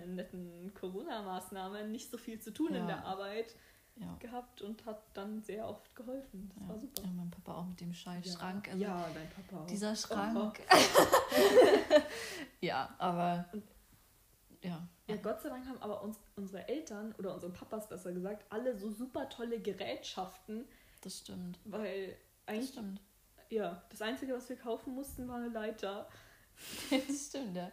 [0.16, 2.80] netten Corona-Maßnahmen nicht so viel zu tun Ja.
[2.82, 3.56] in der Arbeit
[3.96, 4.16] ja.
[4.20, 6.52] gehabt und hat dann sehr oft geholfen.
[6.54, 6.70] Das ja.
[6.70, 7.02] war super.
[7.04, 8.68] Ja, mein Papa auch mit dem scheiß Schrank.
[8.70, 9.64] Also ja, dein Papa.
[9.64, 9.68] auch.
[9.68, 10.60] Dieser Schrank.
[12.62, 13.64] ja, aber Und-
[14.62, 14.88] ja.
[15.08, 18.78] Ja, Gott sei Dank haben aber uns, unsere Eltern oder unsere Papas besser gesagt alle
[18.78, 20.66] so super tolle Gerätschaften,
[21.08, 21.58] Das stimmt.
[21.64, 22.18] weil Das
[22.48, 23.02] eigentlich, stimmt.
[23.50, 26.10] ja, das Einzige, was wir kaufen mussten, war eine Leiter.
[26.90, 27.72] das stimmt, ja.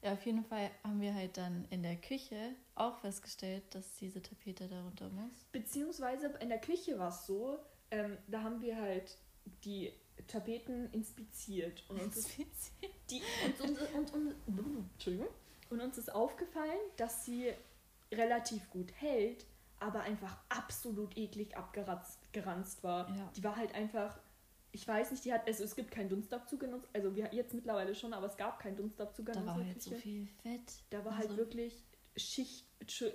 [0.00, 4.22] Ja, auf jeden Fall haben wir halt dann in der Küche auch festgestellt, dass diese
[4.22, 5.34] Tapete darunter muss.
[5.52, 7.58] Beziehungsweise in der Küche war es so,
[7.90, 9.18] ähm, da haben wir halt
[9.62, 9.92] die
[10.26, 12.72] Tapeten inspiziert und uns ist,
[13.10, 15.28] die, und, und, und, und,
[15.68, 17.52] und uns ist aufgefallen, dass sie
[18.10, 19.44] relativ gut hält,
[19.80, 23.08] aber einfach absolut eklig abgeranzt geranzt war.
[23.16, 23.30] Ja.
[23.36, 24.18] Die war halt einfach,
[24.72, 27.54] ich weiß nicht, die hat, also es gibt keinen Dunstabzug in uns, also wir jetzt
[27.54, 29.80] mittlerweile schon, aber es gab keinen Dunstabzug in Da war halt Küche.
[29.80, 30.72] so viel Fett.
[30.90, 31.84] Da war Also, halt wirklich
[32.16, 32.66] Schicht,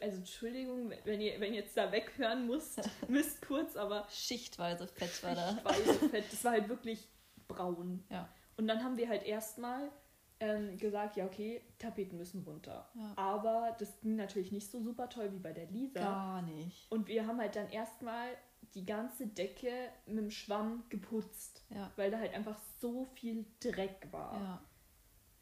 [0.01, 5.23] also Entschuldigung, wenn ihr, wenn ihr jetzt da weghören müsst, müsst kurz, aber Schichtweise Fett
[5.23, 5.51] war da.
[5.53, 7.07] Schichtweise Fett, das war halt wirklich
[7.47, 8.03] braun.
[8.09, 8.27] Ja.
[8.57, 9.91] Und dann haben wir halt erstmal
[10.39, 12.89] ähm, gesagt, ja okay, Tapeten müssen runter.
[12.95, 13.13] Ja.
[13.15, 15.99] Aber das ging natürlich nicht so super toll wie bei der Lisa.
[16.01, 16.91] Gar nicht.
[16.91, 18.29] Und wir haben halt dann erstmal
[18.73, 19.71] die ganze Decke
[20.05, 21.91] mit dem Schwamm geputzt, Ja.
[21.95, 24.33] weil da halt einfach so viel Dreck war.
[24.41, 24.61] Ja.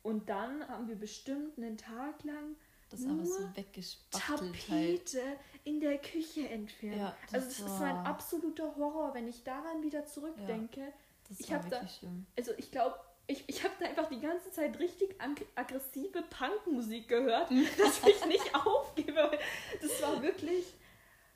[0.04, 2.56] Und dann haben wir bestimmt einen Tag lang
[2.90, 5.06] Das so Nur weggespachtelt halt.
[5.06, 5.22] Tapete
[5.64, 6.98] in der Küche entfernt.
[6.98, 10.94] Ja, also das das ist so ein war- absoluter Horror, wenn ich daran wieder zurückdenke.
[11.30, 12.28] Das Ich war hab da- schlimm.
[12.38, 12.96] Also ich glaube,
[13.28, 18.26] ich, ich habe da einfach die ganze Zeit richtig ag- aggressive Punkmusik gehört, dass ich
[18.26, 19.32] nicht aufgebe.
[19.82, 20.66] Das war wirklich...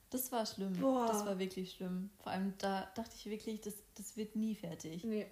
[0.09, 0.73] Das war schlimm.
[0.79, 1.05] Boah.
[1.07, 2.09] Das war wirklich schlimm.
[2.23, 5.03] Vor allem da dachte ich wirklich, das, das wird nie fertig.
[5.03, 5.29] Nee,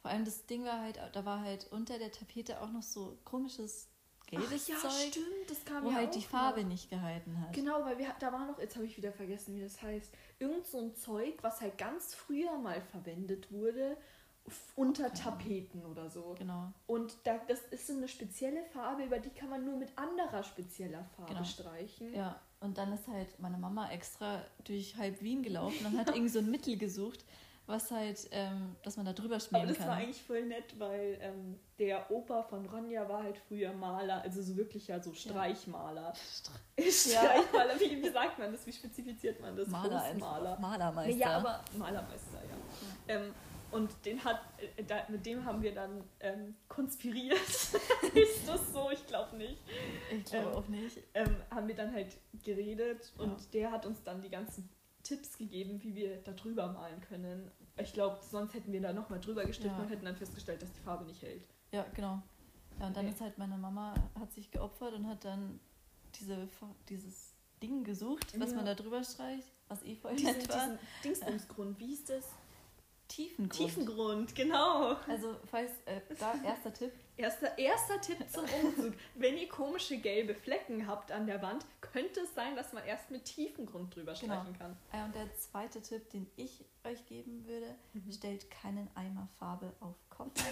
[0.00, 3.18] Vor allem das Ding war halt, da war halt unter der Tapete auch noch so
[3.24, 3.90] komisches
[4.26, 6.26] gelbes Ach, ja, Zeug, stimmt, das kam wo ja halt auch die noch.
[6.28, 7.52] Farbe nicht gehalten hat.
[7.52, 10.66] Genau, weil wir da war noch, jetzt habe ich wieder vergessen, wie das heißt, irgend
[10.66, 13.98] so ein Zeug, was halt ganz früher mal verwendet wurde
[14.76, 15.12] unter.
[15.12, 16.34] Tapeten oder so.
[16.38, 16.72] Genau.
[16.86, 20.42] Und da, das ist so eine spezielle Farbe, über die kann man nur mit anderer
[20.42, 21.44] spezieller Farbe Genau.
[21.44, 22.12] streichen.
[22.14, 26.30] Ja, und dann ist halt meine Mama extra durch halb Wien gelaufen und hat irgend
[26.30, 27.24] so ein Mittel gesucht,
[27.66, 29.88] was halt, ähm, dass man da drüber Aber schmieren das kann.
[29.88, 34.42] war eigentlich voll nett, weil ähm, der Opa von Ronja war halt früher Maler, also
[34.42, 36.12] so wirklich ja so Streichmaler.
[36.78, 38.66] Streichmaler, wie, wie sagt man das?
[38.66, 39.68] Wie spezifiziert man das?
[39.68, 40.58] Maler einfach.
[40.58, 41.16] Malermeister.
[41.16, 43.14] Ja, aber Malermeister, ja.
[43.14, 43.32] Ähm,
[43.74, 44.40] und den hat,
[44.76, 47.38] äh, da, mit dem haben wir dann ähm, konspiriert.
[48.14, 48.90] ist das so?
[48.90, 49.58] Ich glaube nicht.
[50.10, 50.98] ich glaube ähm, auch nicht.
[51.14, 53.46] Ähm, haben wir dann halt geredet und Ja.
[53.52, 54.68] der hat uns dann die ganzen
[55.02, 57.50] Tipps gegeben, wie wir da drüber malen können.
[57.76, 59.82] Ich glaube, sonst hätten wir da nochmal drüber gestritten Ja.
[59.82, 61.46] und hätten dann festgestellt, dass die Farbe nicht hält.
[61.72, 62.22] Ja, genau.
[62.80, 63.14] Ja, und dann Okay.
[63.14, 65.60] ist halt meine Mama, hat sich geopfert und hat dann
[66.18, 66.48] diese,
[66.88, 68.56] dieses Ding gesucht, was Ja.
[68.56, 70.78] man da drüber streicht, was eh voll Diesen, nett war.
[71.04, 72.28] Dingsbumsgrund, wie hieß das?
[73.08, 73.52] Tiefengrund.
[73.52, 74.96] Tiefengrund, genau.
[75.08, 76.92] Also, falls, äh, da, erster Tipp.
[77.16, 78.94] Erster, erster Tipp zum Umzug.
[79.14, 83.10] Wenn ihr komische gelbe Flecken habt an der Wand, könnte es sein, dass man erst
[83.10, 84.34] mit Tiefengrund drüber Genau.
[84.34, 84.76] streichen kann.
[84.92, 88.10] Äh, und der zweite Tipp, den ich euch geben würde, Mhm.
[88.10, 90.50] stellt keinen Eimer Farbe auf Koffer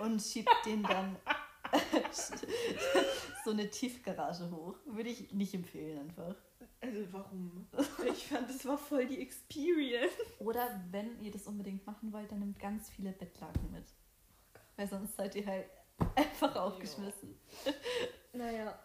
[0.00, 1.16] und schiebt den dann
[3.44, 4.74] so eine Tiefgarage hoch.
[4.86, 6.34] Würde ich nicht empfehlen einfach.
[6.82, 7.66] Also warum?
[8.06, 10.12] Ich fand, das war voll die Experience.
[10.38, 13.84] Oder wenn ihr das unbedingt machen wollt, dann nehmt ganz viele Bettlaken mit.
[14.76, 15.66] Weil sonst seid ihr halt
[16.14, 17.38] einfach aufgeschmissen.
[18.32, 18.78] Naja,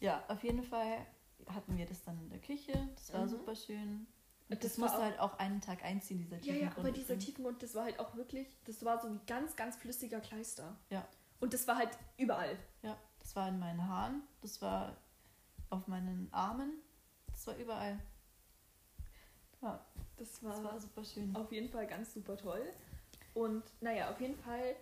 [0.00, 1.06] Ja, auf jeden Fall
[1.46, 2.72] hatten wir das dann in der Küche.
[2.96, 3.28] Das war Mhm.
[3.28, 4.06] super schön.
[4.48, 7.18] Und Das das, musste halt auch einen Tag einziehen, dieser ja, ja, Tiefengrund aber dieser.
[7.18, 10.76] Tiefengrund, das war halt auch wirklich, das war so ein ganz, ganz flüssiger Kleister.
[10.90, 11.06] Ja.
[11.38, 12.58] Und das war halt überall.
[12.82, 14.96] Ja, das war in meinen Haaren, das war
[15.70, 16.72] auf meinen Armen,
[17.40, 17.98] das war überall.
[19.62, 19.84] Ja,
[20.16, 21.34] Das das war super schön.
[21.36, 22.62] auf jeden Fall ganz super toll.
[23.34, 24.74] Und naja, auf jeden Fall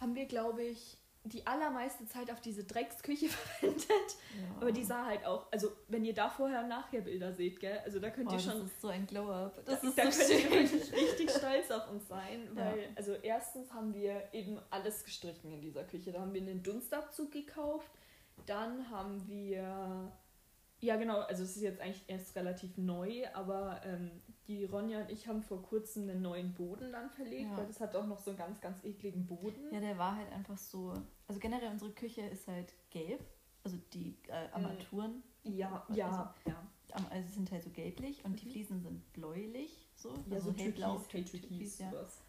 [0.00, 3.28] haben wir, glaube ich, die allermeiste Zeit auf diese Drecksküche
[3.60, 3.88] verwendet.
[3.90, 4.56] Ja.
[4.60, 7.78] Aber die sah halt auch, also wenn ihr da vorher und nachher Bilder seht, gell,
[7.84, 9.64] also da könnt Boah, ihr das schon, ist so ein Glow-Up.
[9.64, 10.94] Das da, ist da so könnt ihr schön.
[10.94, 12.66] richtig stolz auf uns sein, Ja.
[12.66, 16.12] weil, also erstens haben wir eben alles gestrichen in dieser Küche.
[16.12, 17.90] Da haben wir einen Dunstabzug gekauft,
[18.46, 20.12] dann haben wir,
[20.86, 24.10] ja genau, also es ist jetzt eigentlich erst relativ neu, aber ähm,
[24.48, 27.56] die Ronja und ich haben vor kurzem einen neuen Boden dann verlegt, Ja.
[27.58, 29.72] weil das hat auch noch so einen ganz, ganz ekligen Boden.
[29.72, 30.94] Ja, der war halt einfach so.
[31.28, 33.20] Also generell unsere Küche ist halt gelb.
[33.64, 35.22] Also die äh, Armaturen.
[35.42, 36.66] ja, Also, ja, ja.
[37.10, 38.50] also sind halt so gelblich und die Mhm.
[38.52, 39.88] Fliesen sind bläulich.
[39.96, 40.96] So, Ja, also so hellblau.
[40.98, 41.90] Türkis, hell Türkis, Türkis, ja.
[41.90, 42.22] sowas.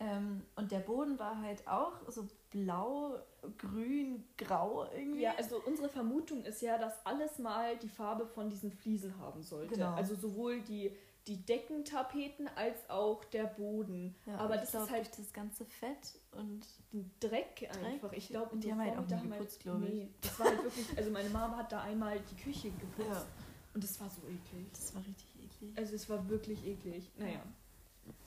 [0.00, 3.18] Ähm, und der Boden war halt auch so blau,
[3.58, 5.20] grün, grau irgendwie.
[5.20, 9.42] Ja, also unsere Vermutung ist ja, dass alles mal die Farbe von diesen Fliesen haben
[9.42, 9.74] sollte.
[9.74, 9.92] Genau.
[9.92, 14.16] Also sowohl die, die Deckentapeten als auch der Boden.
[14.24, 18.12] Ja, Aber das glaub, ist halt das ganze Fett und ein Dreck einfach.
[18.14, 19.94] Ich glaube, die haben halt auch nie geputzt, glaub ich.
[19.94, 23.26] Nee, das war halt wirklich, also meine Mama hat da einmal die Küche geputzt ja,
[23.74, 24.66] und es war so eklig.
[24.72, 25.76] das war richtig eklig.
[25.76, 27.10] Also es war wirklich eklig.
[27.18, 27.42] Naja.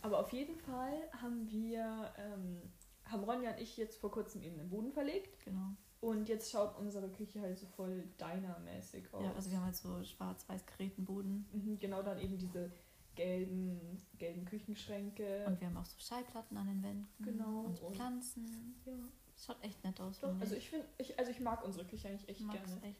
[0.01, 2.61] Aber auf jeden Fall haben wir, ähm,
[3.05, 5.43] haben Ronja und ich jetzt vor kurzem eben den Boden verlegt.
[5.45, 5.71] Genau.
[6.01, 9.23] Und jetzt schaut unsere Küche halt so voll Diner-mäßig aus.
[9.23, 12.71] Ja, also wir haben halt so schwarz-weiß geräten Boden Mhm, genau, dann eben diese
[13.15, 15.45] gelben, gelben Küchenschränke.
[15.47, 17.07] und wir haben auch so Schallplatten an den Wänden.
[17.23, 18.75] Genau, Und und- Pflanzen.
[18.85, 18.93] ja,
[19.37, 20.19] Schaut echt nett aus.
[20.19, 22.81] doch, also ich ich finde, ich, also ich mag unsere Küche eigentlich echt mag's gerne.
[22.87, 22.99] echt.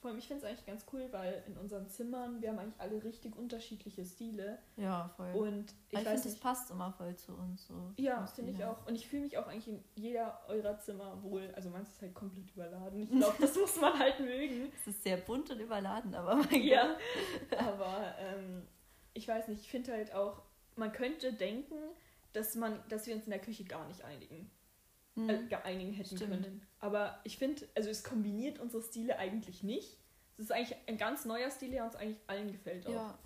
[0.00, 2.80] Vor allem, ich finde es eigentlich ganz cool, weil in unseren Zimmern, wir haben eigentlich
[2.80, 4.58] alle richtig unterschiedliche Stile.
[4.76, 5.32] Ja, voll.
[5.34, 6.42] Und ich ich finde, das nicht.
[6.42, 7.66] passt immer voll zu uns.
[7.66, 8.86] So Ja, finde ich auch.
[8.86, 11.50] Und ich fühle mich auch eigentlich in jeder eurer Zimmer wohl.
[11.54, 13.02] Also meins ist halt komplett überladen.
[13.02, 14.72] Ich glaube, das muss man halt mögen.
[14.80, 16.96] Es ist sehr bunt und überladen, aber Ja.
[17.58, 18.66] Aber ähm,
[19.14, 20.42] ich weiß nicht, ich finde halt auch,
[20.76, 21.74] man könnte denken,
[22.32, 24.50] dass man, dass wir uns in der Küche gar nicht einigen.
[25.26, 26.42] Äh, gar einigen hätten Stimmt.
[26.42, 26.66] können.
[26.80, 29.96] Aber ich finde, also es kombiniert unsere Stile eigentlich nicht.
[30.36, 32.92] Es ist eigentlich ein ganz neuer Stil, der uns eigentlich allen gefällt auch.
[32.92, 33.18] Ja,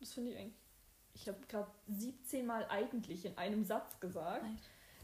[0.00, 0.64] Das finde ich eigentlich.
[1.12, 4.44] Ich habe gerade 17 Mal eigentlich in einem Satz gesagt.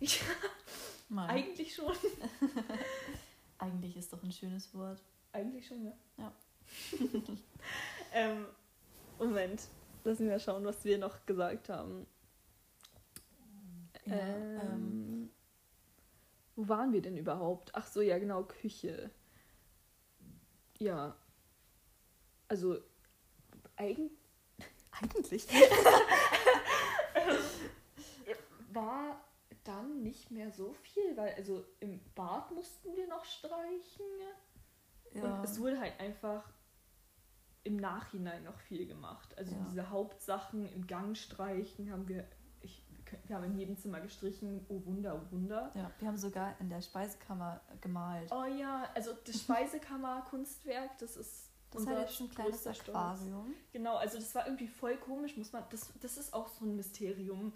[1.09, 1.29] Mann.
[1.29, 1.93] Eigentlich schon.
[3.59, 5.03] Eigentlich ist doch ein schönes Wort.
[5.33, 5.93] Eigentlich schon, ja.
[6.17, 6.33] Ja.
[8.15, 8.47] ähm,
[9.19, 9.69] Moment.
[10.03, 12.07] Lassen wir schauen, was wir noch gesagt haben.
[14.07, 15.31] Ja, ähm, ähm,
[16.61, 17.75] wo waren wir denn überhaupt?
[17.75, 19.11] Ach so, ja, genau, Küche.
[20.79, 21.17] Ja.
[22.49, 22.79] Also,
[23.77, 24.11] eigen
[24.91, 25.47] eigentlich
[28.73, 29.21] war
[29.65, 34.07] dann nicht mehr so viel, weil also im Bad mussten wir noch streichen.
[35.13, 35.23] ja.
[35.23, 36.49] Und es wurde halt einfach
[37.65, 39.37] im Nachhinein noch viel gemacht.
[39.39, 39.65] Also Ja.
[39.69, 42.27] diese Hauptsachen im Gang streichen haben wir,
[43.27, 45.71] wir haben in jedem Zimmer gestrichen, oh Wunder, oh Wunder.
[45.75, 48.31] ja, wir haben sogar in der Speisekammer gemalt.
[48.33, 52.81] Oh ja, also das Speisekammer-Kunstwerk, das ist das halt jetzt ein kleines Stolz.
[52.89, 53.55] Aquarium.
[53.73, 56.77] Genau, also das war irgendwie voll komisch, muss man, das, das ist auch so ein
[56.77, 57.53] Mysterium.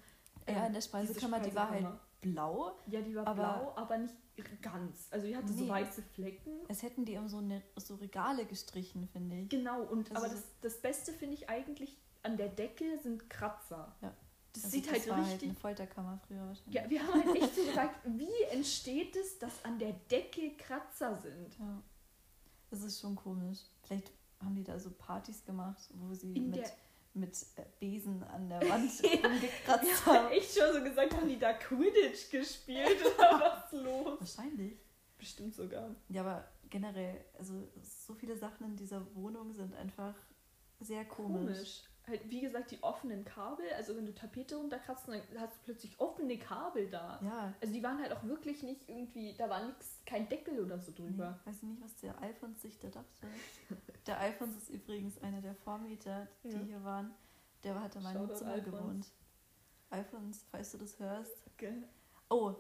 [0.47, 2.01] Ja, Ähm, in der diese Speisekammer, die war halt Speisekammer.
[2.21, 2.73] blau.
[2.87, 4.14] Ja, die war aber- blau, aber nicht
[4.62, 5.09] ganz.
[5.11, 5.71] Also die hatte so Nee.
[5.71, 6.53] weiße Flecken.
[6.69, 9.49] Es hätten die um so, eine, so Regale gestrichen, finde ich.
[9.49, 13.29] Genau, und Also aber das- das, das Beste finde ich eigentlich, an der Decke sind
[13.31, 13.95] Kratzer.
[14.01, 14.12] Ja.
[14.55, 15.33] Das Also sieht das halt war richtig.
[15.35, 16.75] Halt eine Folterkammer früher wahrscheinlich.
[16.75, 21.17] ja, wir haben halt echt so gesagt, wie entsteht es, dass an der Decke Kratzer
[21.17, 21.59] sind?
[21.59, 21.83] Ja.
[22.71, 23.59] Das ist schon komisch.
[23.83, 26.73] Vielleicht haben die da so Partys gemacht, wo sie In mit,
[27.14, 29.29] mit äh, Besen an der Wand Ja.
[29.29, 30.33] rumgekratzt haben haben.
[30.33, 34.21] echt schon so gesagt, haben die da Quidditch gespielt oder was los?
[34.21, 34.79] Wahrscheinlich.
[35.19, 35.95] Bestimmt sogar.
[36.09, 40.14] Ja, aber generell, also so viele Sachen in dieser Wohnung sind einfach
[40.81, 41.40] sehr komisch.
[41.57, 41.83] Komisch.
[42.07, 43.64] Halt, wie gesagt, die offenen Kabel.
[43.77, 47.19] Also wenn du Tapete runterkratzt, dann hast du plötzlich offene Kabel da.
[47.23, 47.55] Ja.
[47.61, 50.93] Also die waren halt auch wirklich nicht irgendwie, da war nix, kein Deckel oder so
[50.93, 51.38] drüber.
[51.45, 53.27] Nee, weiß ich nicht, was der Alfons sich da dachte.
[54.07, 56.59] Der Alfons ist übrigens einer der Vormieter, die Ja.
[56.59, 57.14] hier waren.
[57.62, 58.77] Der hat in meinem Shoutout Zimmer Alfons.
[58.79, 59.07] gewohnt.
[59.90, 61.33] Alfons, falls du das hörst.
[61.55, 61.83] Okay.
[62.29, 62.55] Oh,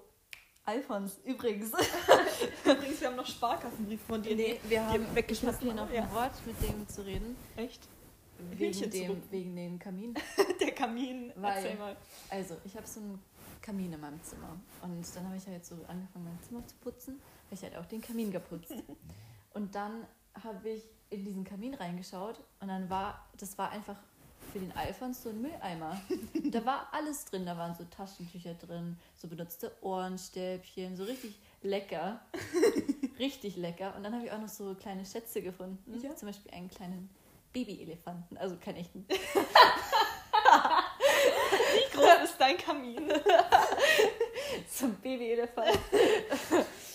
[0.66, 1.72] Alfons, übrigens.
[2.64, 4.34] Übrigens, wir haben noch Sparkassenbrief von dir.
[4.34, 5.60] Nee, wir haben, ich habe weggeschmissen.
[5.60, 6.04] hier noch Ja.
[6.04, 7.36] ein Wort mit dem zu reden.
[7.56, 7.86] Echt?
[8.52, 10.14] Wegen dem, wegen dem Kamin.
[10.60, 11.32] Der Kamin.
[11.36, 11.96] Weil- Erzähl mal.
[12.30, 13.22] Also, ich habe so einen
[13.62, 14.58] Kamin in meinem Zimmer.
[14.82, 17.20] Und dann habe ich halt so angefangen, mein Zimmer zu putzen.
[17.46, 18.72] Habe ich halt auch den Kamin geputzt.
[19.54, 20.04] Und dann
[20.42, 23.96] habe ich in diesen Kamin reingeschaut und dann war, das war einfach
[24.52, 26.00] für den Alfons so ein Mülleimer.
[26.50, 27.46] da war alles drin.
[27.46, 32.20] Da waren so Taschentücher drin, so benutzte Ohrenstäbchen, so richtig lecker.
[33.18, 33.94] richtig lecker.
[33.96, 36.00] Und dann habe ich auch noch so kleine Schätze gefunden.
[36.02, 36.14] Ja.
[36.16, 37.08] Zum Beispiel einen kleinen
[37.54, 39.06] Babyelefanten, also keinen echten.
[41.74, 43.10] Wie groß ist dein Kamin?
[44.68, 45.78] so ein Babyelefant.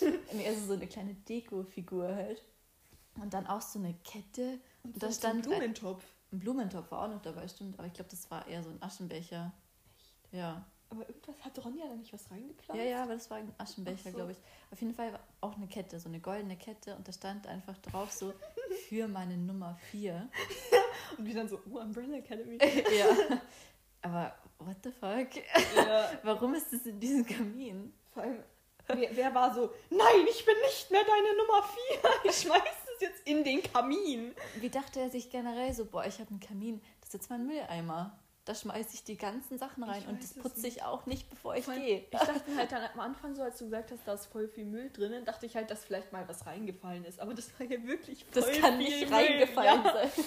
[0.33, 2.43] nee, also so eine kleine Deko-Figur halt.
[3.15, 4.59] Und dann auch so eine Kette.
[4.83, 6.03] Und da stand ein, Blumentopf.
[6.31, 7.77] ein Blumentopf war auch noch dabei, stimmt.
[7.79, 9.51] Aber ich glaube, das war eher so ein Aschenbecher.
[10.31, 10.65] Ja.
[10.91, 12.82] Aber irgendwas hat Ronja da nicht was reingepflanzt?
[12.82, 14.17] Ja, ja, aber das war ein Aschenbecher, so.
[14.17, 14.38] glaube ich.
[14.71, 16.95] Auf jeden Fall war auch eine Kette, so eine goldene Kette.
[16.95, 18.34] Und da stand einfach drauf so,
[18.88, 20.30] für meine Nummer 4.
[21.17, 22.58] Und wir dann so, oh, Umbrella Academy.
[22.97, 23.39] ja.
[24.02, 25.43] Aber what the fuck?
[25.75, 26.12] ja.
[26.23, 27.93] Warum ist das in diesem Kamin?
[28.12, 28.43] Vor allem,
[28.88, 31.63] wer, wer war so, nein, ich bin nicht mehr deine Nummer
[32.23, 32.32] 4.
[32.32, 34.34] Ich schmeiß das jetzt in den Kamin.
[34.56, 37.45] Wie dachte er sich generell so, boah, ich habe einen Kamin, das ist jetzt mein
[37.45, 38.17] Mülleimer.
[38.45, 41.56] Da schmeiße ich die ganzen Sachen rein Ich und das putze ich auch nicht, bevor
[41.56, 41.99] ich gehe.
[41.99, 44.65] Ich dachte halt dann am Anfang so, als du gesagt hast, da ist voll viel
[44.65, 47.19] Müll drinnen, dachte ich halt, dass vielleicht mal was reingefallen ist.
[47.19, 49.13] Aber das war ja wirklich voll Das kann viel nicht Müll.
[49.19, 49.93] reingefallen Ja.
[49.93, 50.10] sein.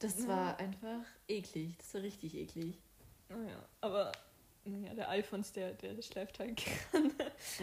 [0.00, 0.28] Das Ja.
[0.28, 1.76] war einfach eklig.
[1.78, 2.78] Das war richtig eklig.
[3.28, 4.12] Naja, aber
[4.64, 6.56] naja, der Alfons, der, der schläft halt
[6.92, 7.14] gerne.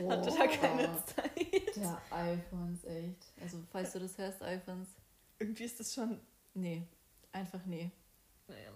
[0.10, 1.76] Hatte da keine Zeit.
[1.78, 3.32] Der Alfons, echt.
[3.42, 4.90] Also, falls du das hörst, Alfons.
[5.40, 6.20] Irgendwie ist das schon.
[6.54, 6.84] Nee,
[7.32, 7.90] einfach nee.
[8.48, 8.72] Naja.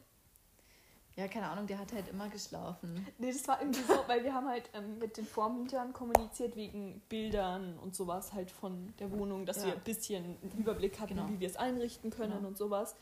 [1.19, 3.05] Ja, keine Ahnung, der hat halt immer geschlafen.
[3.17, 7.01] Nee, das war irgendwie so, weil wir haben halt ähm, mit den Vormietern kommuniziert wegen
[7.09, 9.65] Bildern und sowas halt von der Wohnung, dass Ja.
[9.65, 11.27] wir ein bisschen einen Überblick hatten, Genau.
[11.29, 12.47] wie wir es einrichten können Genau.
[12.47, 12.95] und sowas.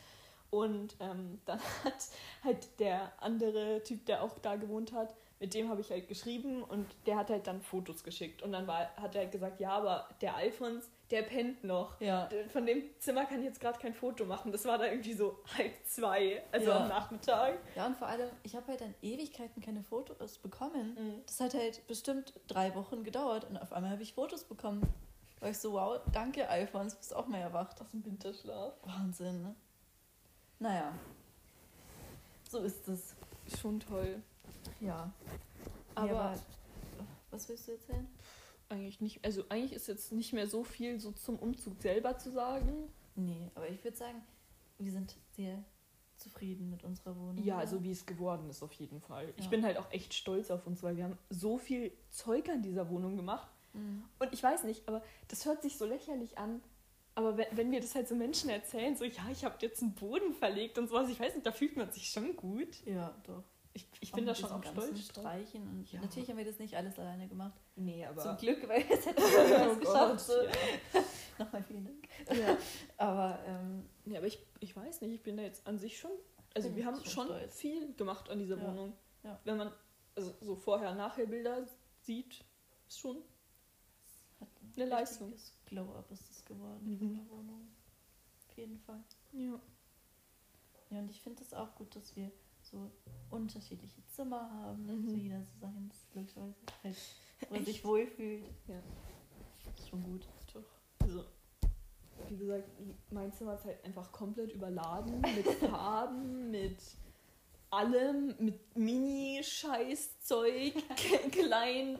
[0.49, 1.93] Und ähm, dann hat
[2.43, 6.63] halt der andere Typ, der auch da gewohnt hat, mit dem habe ich halt geschrieben
[6.63, 8.41] und der hat halt dann Fotos geschickt.
[8.41, 11.99] Und dann war, hat er halt gesagt, ja, aber der Alfons, der pennt noch.
[12.01, 12.27] Ja.
[12.51, 14.51] Von dem Zimmer kann ich jetzt gerade kein Foto machen.
[14.51, 16.77] Das war da irgendwie so halb zwei, also Ja.
[16.81, 17.59] am Nachmittag.
[17.75, 20.95] Ja, und vor allem, ich habe halt dann Ewigkeiten keine Fotos bekommen.
[20.99, 21.21] Mhm.
[21.25, 24.81] Das hat halt bestimmt drei Wochen gedauert und auf einmal habe ich Fotos bekommen.
[25.39, 27.79] War ich so, wow, danke Alfons, bist auch mal erwacht.
[27.79, 28.73] Aus dem Winterschlaf.
[28.83, 29.55] Wahnsinn, ne?
[30.59, 30.91] Naja.
[32.49, 33.15] So ist es.
[33.61, 34.21] Schon toll.
[34.81, 35.11] Ja.
[35.95, 36.37] Aber- Ja, aber
[37.31, 38.07] was willst du erzählen?
[38.69, 39.23] Eigentlich nicht.
[39.23, 42.89] Also eigentlich ist jetzt nicht mehr so viel so zum Umzug selber zu sagen.
[43.15, 44.21] Nee, aber ich würde sagen,
[44.77, 45.63] wir sind sehr
[46.17, 47.37] zufrieden mit unserer Wohnung.
[47.43, 47.61] Ja, oder?
[47.61, 49.33] also wie es geworden ist auf jeden Fall.
[49.37, 49.49] Ich Ja.
[49.51, 52.89] bin halt auch echt stolz auf uns, weil wir haben so viel Zeug an dieser
[52.89, 53.47] Wohnung gemacht.
[53.73, 54.03] Mhm.
[54.19, 56.61] Und ich weiß nicht, aber das hört sich so lächerlich an.
[57.15, 59.93] Aber wenn, wenn wir das halt so Menschen erzählen, so ja, ich habe jetzt einen
[59.95, 62.85] Boden verlegt und sowas, ich weiß nicht, da fühlt man sich schon gut.
[62.85, 63.43] Ja, doch.
[63.77, 65.05] Ich, ich bin da schon auch stolz.
[65.05, 66.01] Streichen und Ja.
[66.01, 67.59] natürlich haben wir das nicht alles alleine gemacht.
[67.75, 68.21] Nee, aber.
[68.21, 70.19] Zum Glück, weil jetzt hätten oh wir es Gott, geschafft.
[70.21, 70.33] So.
[70.41, 71.03] ja.
[71.39, 72.07] Nochmal vielen Dank.
[72.39, 72.57] ja.
[72.97, 76.09] Aber ähm, Ja, aber ich, ich weiß nicht, ich bin da jetzt an sich schon.
[76.55, 77.55] Also wir haben schon stolz.
[77.59, 78.93] viel gemacht an dieser Wohnung.
[79.43, 79.71] Wenn man
[80.15, 81.67] also so vorher-nachher-Bilder
[82.01, 82.43] sieht,
[82.87, 83.17] ist schon
[84.39, 85.33] hat ein Eine Leistung.
[85.67, 87.01] Glow-up ist es geworden Mhm.
[87.01, 87.67] in der Wohnung.
[88.49, 89.03] Auf jeden Fall.
[89.33, 89.59] Ja.
[90.89, 92.31] Ja, und ich finde es auch gut, dass wir
[92.69, 92.91] so
[93.29, 94.85] unterschiedliche Zimmer haben?
[94.85, 95.09] Mhm.
[95.09, 96.95] so jeder so seins, logischerweise, halt,
[97.49, 98.43] wo man sich wohlfühlt.
[98.67, 98.79] Ja.
[99.75, 100.27] Ist schon gut.
[100.53, 100.63] Doch.
[100.99, 101.25] Also,
[102.29, 102.67] wie gesagt,
[103.11, 106.77] mein Zimmer ist halt einfach komplett überladen mit Farben, mit
[107.69, 110.73] allem, mit Mini-Scheißzeug,
[111.31, 111.99] klein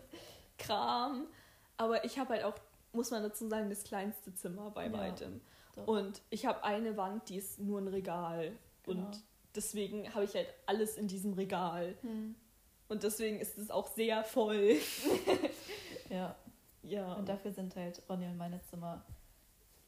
[0.58, 1.28] Kram.
[1.78, 2.56] Aber ich habe halt auch,
[2.94, 5.42] muss man dazu sagen, das kleinste Zimmer bei Ja, weitem.
[5.76, 5.88] doch.
[5.88, 8.58] Und ich habe eine Wand, die ist nur ein Regal.
[8.84, 9.06] Genau.
[9.06, 9.24] Und
[9.56, 11.96] deswegen habe ich halt alles in diesem Regal.
[12.02, 12.36] Hm.
[12.90, 14.76] Und deswegen ist es auch sehr voll.
[16.10, 16.36] Ja,
[16.84, 17.14] Ja.
[17.16, 19.04] und dafür sind halt Ronja und meine Zimmer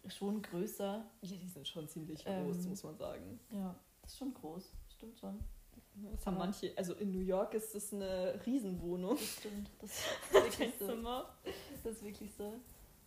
[0.07, 1.05] schon größer.
[1.21, 3.39] ja, die sind schon ziemlich Ähm, groß, muss man sagen.
[3.51, 4.63] Ja, das ist schon groß.
[4.97, 5.39] Stimmt schon.
[6.11, 9.15] Das haben aber- manche, also in New York ist das eine Riesenwohnung.
[9.15, 9.69] Das stimmt.
[9.81, 10.87] Das ist wirklich so.
[10.87, 11.29] Zimmer.
[11.83, 12.53] Das ist wirklich so.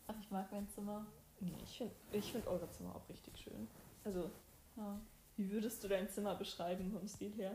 [0.06, 1.06] Ach, ich mag mein Zimmer.
[1.40, 3.68] Nee, ich finde ich find eure Zimmer auch richtig schön.
[4.04, 4.30] Also,
[4.76, 4.98] Ja.
[5.42, 7.52] Wie würdest du dein Zimmer beschreiben vom Stil her?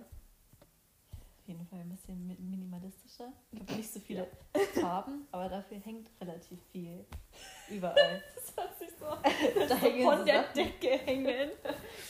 [1.42, 3.32] Auf jeden Fall ein bisschen mi- minimalistischer.
[3.54, 4.28] Ich habe nicht so viele
[4.82, 7.06] Farben, aber dafür hängt relativ viel
[7.70, 8.22] überall.
[8.36, 9.06] Das hat sich so,
[9.60, 10.54] Da so hängen von der Sachen.
[10.56, 11.50] Decke hängen.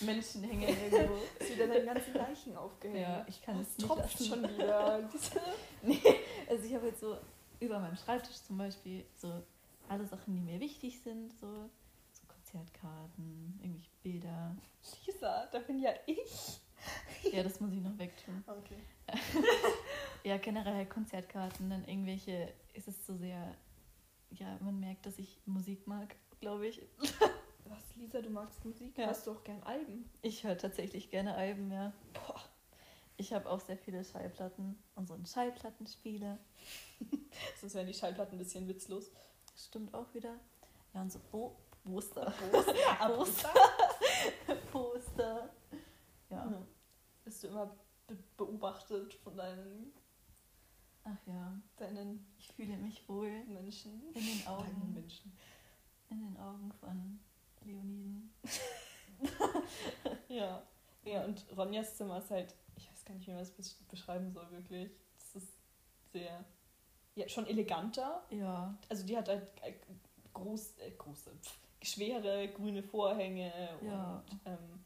[0.01, 1.15] Menschen hängen irgendwo.
[1.39, 2.99] Ist wieder deine ganzen Leichen aufgehängt.
[3.01, 5.07] Ja, ich kann es Es nicht tropft schon wieder.
[5.83, 6.01] Nee,
[6.49, 7.15] also ich habe jetzt so
[7.59, 9.31] über meinem Schreibtisch zum Beispiel so
[9.87, 11.69] alle Sachen, die mir wichtig sind, so,
[12.11, 14.55] so Konzertkarten, irgendwelche Bilder.
[15.05, 16.61] Lisa, da bin ja ich.
[17.33, 18.43] Ja, das muss ich noch wegtun.
[18.47, 18.81] Okay.
[20.23, 23.55] Ja, generell Konzertkarten, dann irgendwelche, ist es so sehr,
[24.31, 26.81] ja, man merkt, dass ich Musik mag, glaube ich.
[27.63, 28.97] Was, Lisa, du magst Musik?
[28.97, 29.07] Ja.
[29.07, 30.09] Hast du auch gern Alben?
[30.21, 31.93] Ich höre tatsächlich gerne Alben, ja.
[32.13, 32.41] Boah.
[33.15, 36.37] Ich habe auch sehr viele Schallplatten und so einen Schallplattenspieler.
[37.61, 39.11] Sonst wären die Schallplatten ein bisschen witzlos.
[39.55, 40.35] Stimmt auch wieder.
[40.93, 41.55] Ja, und so Bo
[41.87, 42.33] Poster.
[43.15, 43.49] Poster.
[44.71, 45.49] Poster.
[46.29, 46.45] Ja.
[46.51, 46.67] Ja.
[47.23, 47.75] Bist du immer
[48.07, 49.91] be beobachtet von deinen,
[51.03, 54.01] Ach ja, deinen ich fühle mich wohl Menschen?
[54.13, 55.37] in den Deinen Augen, Menschen.
[56.09, 57.19] in den Augen von
[57.65, 58.33] Leoniden.
[60.29, 60.61] Ja.
[61.03, 64.29] Ja, und Ronjas Zimmer ist halt, ich weiß gar nicht, wie man das besch- beschreiben
[64.31, 64.91] soll, wirklich.
[65.15, 65.53] Das ist
[66.11, 66.43] sehr,
[67.15, 68.23] ja, schon eleganter.
[68.29, 69.73] Ja, Also die hat halt äh,
[70.33, 71.57] groß, äh, große, pf,
[71.87, 74.23] schwere grüne Vorhänge Ja.
[74.31, 74.83] und ähm,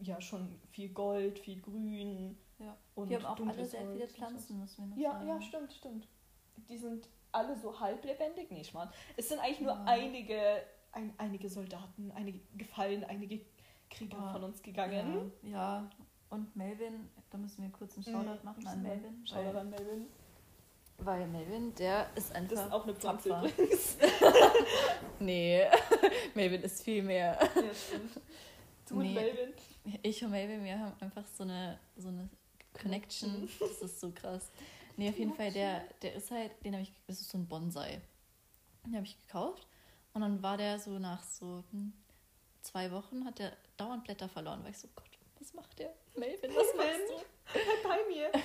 [0.00, 2.38] ja, schon viel Gold, viel Grün.
[2.58, 2.76] Ja.
[2.94, 4.08] Und die haben auch alle sehr viele.
[4.08, 5.28] Pflanzen, müssen wir noch Ja, sagen.
[5.28, 6.08] ja, stimmt, stimmt.
[6.68, 8.50] Die sind alle so halblebendig.
[8.50, 8.90] Nee, Schmarrn.
[9.16, 9.84] Es sind eigentlich nur Ja.
[9.86, 10.62] einige,
[10.92, 13.40] ein, einige Soldaten, einige gefallen, einige
[13.90, 14.32] Krieger Ja.
[14.32, 15.32] von uns gegangen.
[15.42, 15.90] Ja, ja,
[16.30, 19.26] und Melvin, da müssen wir kurz einen Shoutout machen an Melvin.
[19.26, 20.06] Shoutout an Melvin.
[21.04, 22.56] Weil Melvin, der ist einfach.
[22.56, 23.96] Das ist auch eine Pflanze übrigens.
[25.18, 25.66] Nee,
[26.34, 27.38] Melvin ist viel mehr.
[27.54, 28.18] ja, stimmt.
[28.88, 29.14] Du und Nee.
[29.14, 29.52] Melvin.
[30.02, 32.28] Ich und Melvin, wir haben einfach so eine, so eine
[32.72, 33.48] Connection.
[33.58, 34.50] Das ist so krass.
[34.96, 37.46] Nee, auf jeden Fall, der, der ist halt, den habe ich, das ist so ein
[37.46, 38.00] Bonsai.
[38.86, 39.66] Den habe ich gekauft.
[40.14, 41.92] Und dann war der so nach so hm,
[42.62, 44.62] zwei Wochen, hat der dauernd Blätter verloren.
[44.62, 45.92] War ich so, Gott, was macht der?
[46.20, 47.00] Melvin, was Melvin?
[47.14, 48.30] machst Bleib bei mir.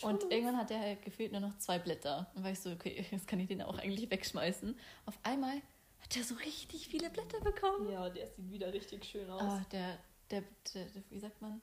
[0.00, 0.06] Du?
[0.06, 2.30] Und irgendwann hat der halt gefühlt nur noch zwei Blätter.
[2.34, 4.78] Und war ich so, okay, jetzt kann ich den auch eigentlich wegschmeißen.
[5.06, 5.56] Auf einmal
[6.00, 7.90] hat der so richtig viele Blätter bekommen.
[7.90, 9.42] Ja, der sieht wieder richtig schön aus.
[9.42, 9.98] Oh, der,
[10.30, 10.42] der,
[10.74, 11.60] der, der, wie sagt man?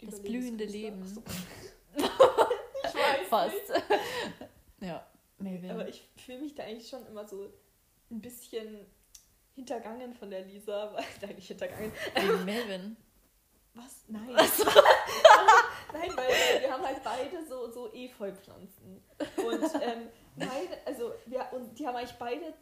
[0.00, 1.06] Das blühende Leben.
[1.06, 1.22] So.
[1.96, 3.82] ich weiß Fast.
[4.80, 5.06] Ja,
[5.38, 5.70] Melvin.
[5.70, 7.50] Aber ich fühle mich da eigentlich schon immer so
[8.10, 8.86] ein bisschen
[9.54, 10.92] hintergangen von der Lisa.
[10.92, 11.92] Weil, nicht hintergangen.
[12.14, 12.96] Wegen Melvin.
[13.74, 14.04] Was?
[14.08, 14.28] Nein.
[15.92, 19.02] Nein, weil wir haben halt beide so, so Efeu-Pflanzen.
[19.36, 22.54] Und ähm, beide, also wir, und die haben eigentlich beide,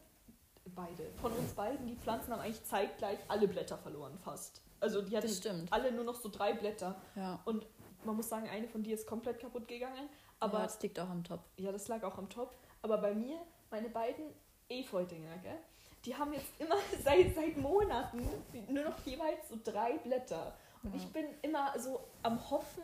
[0.67, 4.63] beide, von uns beiden, die Pflanzen haben eigentlich zeitgleich alle Blätter verloren fast.
[4.81, 5.73] Also die hatten Das stimmt.
[5.73, 7.01] alle nur noch so drei Blätter.
[7.15, 7.41] Ja.
[7.45, 7.67] Und
[8.05, 10.09] man muss sagen, eine von dir ist komplett kaputt gegangen.
[10.41, 11.45] Aber ja, das liegt auch am Topf.
[11.57, 12.55] ja, das lag auch am Top.
[12.83, 13.39] Aber bei mir,
[13.71, 14.25] meine beiden
[14.69, 15.59] Efeu-Dinger, gell?
[16.05, 18.27] Die haben jetzt immer seit, seit Monaten
[18.69, 20.53] nur noch jeweils so drei Blätter.
[20.83, 22.83] Und ich bin immer so am Hoffen,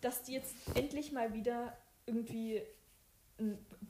[0.00, 1.76] dass die jetzt endlich mal wieder
[2.06, 2.62] irgendwie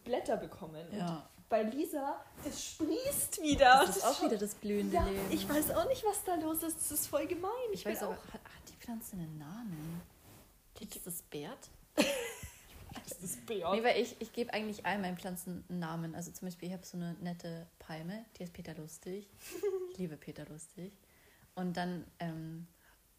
[0.05, 0.87] Blätter bekommen.
[0.89, 1.29] Und Ja.
[1.49, 3.85] bei Lisa, das sprießt wieder.
[3.87, 5.31] Das ist auch wieder das blühende ja, Leben.
[5.31, 6.79] Ich weiß auch nicht, was da los ist.
[6.79, 7.51] Das ist voll gemein.
[7.73, 10.03] Ich bin weiß aber, auch, hat, hat die Pflanze einen Namen?
[10.81, 11.71] Ist das Bert?
[11.97, 13.73] das ist Bär.
[13.73, 16.15] Nee, weil ich, ich gebe eigentlich all meinen Pflanzen einen Namen.
[16.15, 19.29] Also zum Beispiel, ich habe so eine nette Palme, die heißt Peter Lustig.
[19.93, 20.97] Ich liebe Peter Lustig.
[21.55, 22.67] Und dann, ähm,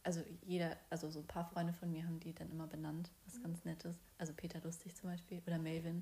[0.09, 3.39] also jeder, also so ein paar Freunde von mir haben die dann immer benannt, was
[3.43, 3.95] ganz Nettes.
[4.17, 6.01] Also Peter Lustig zum Beispiel oder Melvin.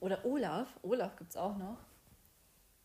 [0.00, 0.68] Oder Olaf.
[0.82, 1.78] Olaf gibt es auch noch.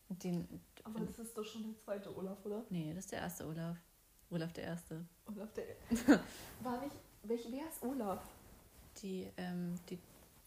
[0.08, 0.48] Den,
[0.84, 2.64] Aber das ist doch schon der zweite Olaf, oder?
[2.70, 3.76] nee, das ist der erste Olaf.
[4.30, 5.04] Olaf der Erste.
[5.26, 5.64] Olaf, der.
[6.62, 6.96] War nicht.
[7.24, 8.22] Welch, wer ist Olaf?
[9.02, 9.98] Die, ähm, die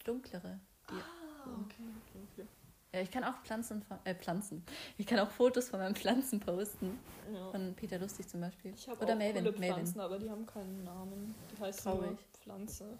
[0.04, 0.60] dunklere.
[0.90, 2.48] Die, Ah, okay, okay, okay.
[2.92, 4.64] Ja, ich kann auch Pflanzen, von- äh, Pflanzen.
[4.98, 6.98] Ich kann auch Fotos von meinen Pflanzen posten.
[7.32, 7.52] Ja.
[7.52, 8.74] Von Peter Lustig zum Beispiel.
[8.74, 9.44] Ich habe Oder auch Melvin.
[9.46, 9.74] coole Melvin.
[9.76, 11.36] Pflanzen, aber die haben keinen Namen.
[11.56, 12.20] Die heißen nur Traurig.
[12.42, 12.98] Pflanze.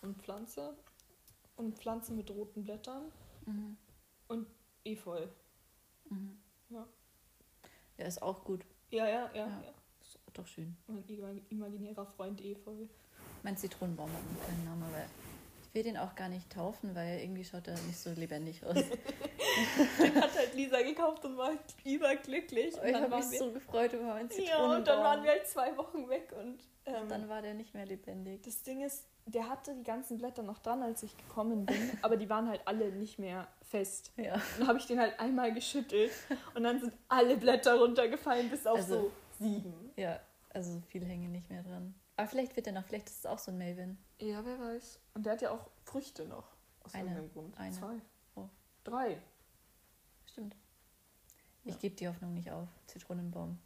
[0.00, 0.74] Und Pflanze.
[1.56, 3.12] Und Pflanze mit roten Blättern.
[3.44, 3.76] Mhm.
[4.84, 5.26] Efeu.
[6.08, 6.38] Mhm.
[6.70, 6.86] Ja.
[7.98, 8.64] Ja, ist auch gut.
[8.90, 9.46] Ja, ja, ja.
[9.46, 9.46] Ja.
[9.48, 9.72] ja.
[10.00, 10.76] Ist doch schön.
[10.86, 12.86] Mein imag- imaginärer Freund Efeu.
[13.42, 15.25] Mein Zitronenbaum hat keinen Namen, ich
[15.76, 18.74] will den auch gar nicht taufen, weil irgendwie schaut er nicht so lebendig aus.
[20.00, 21.52] Den hat halt Lisa gekauft und war
[21.84, 22.74] überglücklich.
[22.80, 24.70] Und ich dann habe mich so gefreut über meinen wir, Zitronenbaum.
[24.70, 27.74] ja, und dann waren wir halt zwei Wochen weg und ähm, Dann war der nicht
[27.74, 28.42] mehr lebendig.
[28.42, 32.16] Das Ding ist, der hatte die ganzen Blätter noch dran, als ich gekommen bin, aber
[32.16, 34.12] die waren halt alle nicht mehr fest.
[34.16, 34.34] Ja.
[34.34, 36.10] Und dann habe ich den halt einmal geschüttelt
[36.54, 39.92] und dann sind alle Blätter runtergefallen, bis auf Also- so sieben.
[39.96, 40.20] Ja,
[40.54, 41.94] Also viel hänge nicht mehr dran.
[42.16, 43.98] Aber vielleicht wird er noch, vielleicht ist es auch so ein Melvin.
[44.18, 44.98] Ja, wer weiß.
[45.14, 46.48] Und der hat ja auch Früchte noch.
[46.84, 47.04] Aus Eine.
[47.10, 47.58] irgendeinem Grund.
[47.58, 47.74] Eine.
[47.74, 47.94] Zwei.
[48.36, 48.48] Oh.
[48.84, 49.20] Drei.
[50.26, 50.56] Stimmt.
[51.64, 51.80] Ich Ja.
[51.80, 52.68] gebe die Hoffnung nicht auf.
[52.86, 53.58] Zitronenbaum.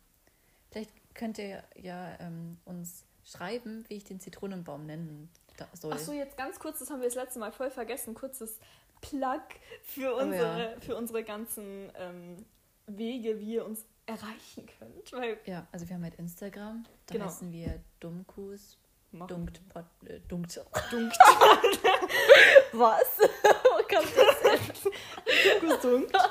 [0.70, 5.28] Vielleicht könnt ihr ja ähm, uns schreiben, wie ich den Zitronenbaum nennen
[5.74, 5.92] soll.
[5.92, 8.14] Ach so, jetzt ganz kurz, das haben wir das letzte Mal voll vergessen.
[8.14, 8.58] Kurzes
[9.02, 9.42] Plug
[9.82, 12.44] für Oh unsere, für unsere ganzen ähm,
[12.86, 15.12] Wege, wie ihr uns erreichen könnt.
[15.12, 16.84] Weil Ja, also wir haben halt Instagram.
[17.06, 17.26] Da Genau.
[17.26, 18.78] heißen wir Dummkus.
[19.12, 19.68] Machen- Dunkt.
[19.68, 20.56] Pod, äh, dunkt.
[20.90, 21.16] Dunkt.
[22.72, 23.18] Was?
[23.18, 25.68] Wo kommt das denn?
[25.68, 26.12] Gesund.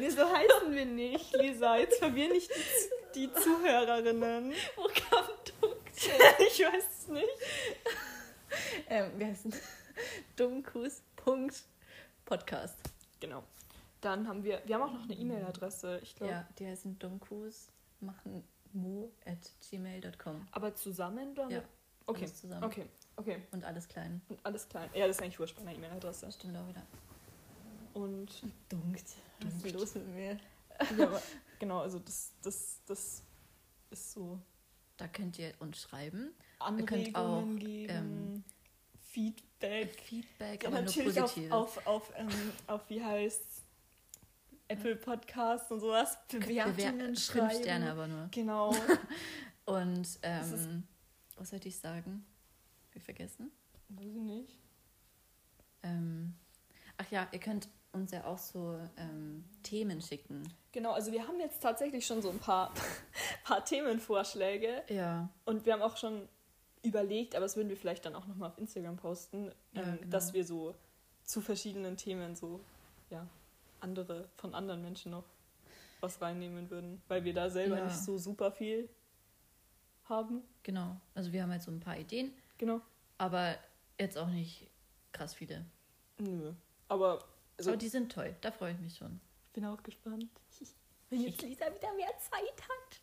[0.00, 1.76] Nee, so heißen wir nicht, Lisa.
[1.76, 2.50] Jetzt verwirr nicht
[3.14, 4.54] die, die Zuhörerinnen.
[4.76, 5.90] Wo kommt Dunkt?
[6.38, 7.28] Ich weiß es nicht.
[8.88, 9.54] Ähm, wir heißen
[10.36, 11.02] Dummkus.
[11.16, 11.64] Punkt
[12.24, 12.78] Podcast.
[13.20, 13.42] Genau.
[14.00, 16.32] Dann haben wir, wir haben auch noch eine E-Mail-Adresse, ich glaube.
[16.32, 17.68] Ja, die heißen Dummkus
[18.00, 20.46] machen mu at gmail.com.
[20.52, 21.48] Aber zusammen oder?
[21.50, 21.66] Ja, mit-
[22.08, 22.24] Okay.
[22.24, 22.64] alles zusammen.
[22.64, 22.86] Okay,
[23.16, 23.42] okay.
[23.52, 24.20] Und alles klein.
[24.28, 24.88] Und alles klein.
[24.94, 26.30] Ja, das ist eigentlich wurscht bei einer E-Mail-Adresse.
[26.32, 26.82] Stimmt auch wieder.
[27.94, 29.04] Und Dunkt.
[29.42, 30.38] Was ist los mit mir?
[30.98, 31.22] ja, aber
[31.58, 33.22] genau, also das, das, das
[33.90, 34.38] ist so
[34.96, 36.32] Da könnt ihr uns schreiben.
[36.60, 38.44] Anregungen könnt auch, geben, ähm,
[39.00, 40.00] Feedback.
[40.00, 42.28] Feedback, Ja, aber nur natürlich auf, auf, auf, ähm,
[42.66, 43.42] auf, wie heißt
[44.68, 46.16] Apple Podcast und sowas.
[46.28, 47.48] Bewertungen Bewer- schreiben.
[47.50, 48.28] Fünf Sterne aber nur.
[48.30, 48.74] Genau.
[49.64, 50.84] Und ähm,
[51.38, 52.24] was sollte ich sagen?
[52.88, 53.50] Hab ich vergessen?
[53.88, 54.56] Weiß ich nicht.
[55.82, 56.34] Ähm,
[56.96, 60.42] ach ja, ihr könnt uns ja auch so ähm, Themen schicken.
[60.72, 62.72] Genau, also wir haben jetzt tatsächlich schon so ein paar,
[63.44, 65.28] paar Themenvorschläge Ja.
[65.44, 66.28] und wir haben auch schon
[66.82, 70.10] überlegt, aber das würden wir vielleicht dann auch nochmal auf Instagram posten, Ja, ähm, genau.
[70.10, 70.74] dass wir so
[71.24, 72.60] zu verschiedenen Themen so,
[73.10, 73.26] ja,
[73.80, 75.24] andere, von anderen Menschen noch
[76.00, 77.84] was reinnehmen würden, weil wir da selber Ja.
[77.84, 78.88] nicht so super viel
[80.08, 80.42] haben.
[80.62, 80.96] Genau.
[81.14, 82.80] Also wir haben halt so ein paar Ideen, Genau.
[83.18, 83.56] aber
[83.98, 84.68] jetzt auch nicht
[85.12, 85.64] krass viele.
[86.18, 86.52] Nö.
[86.88, 87.24] Aber
[87.58, 89.20] also, aber die sind toll, da freue ich mich schon.
[89.46, 90.26] ich bin auch gespannt.
[91.10, 93.00] Wenn jetzt Lisa wieder mehr Zeit hat.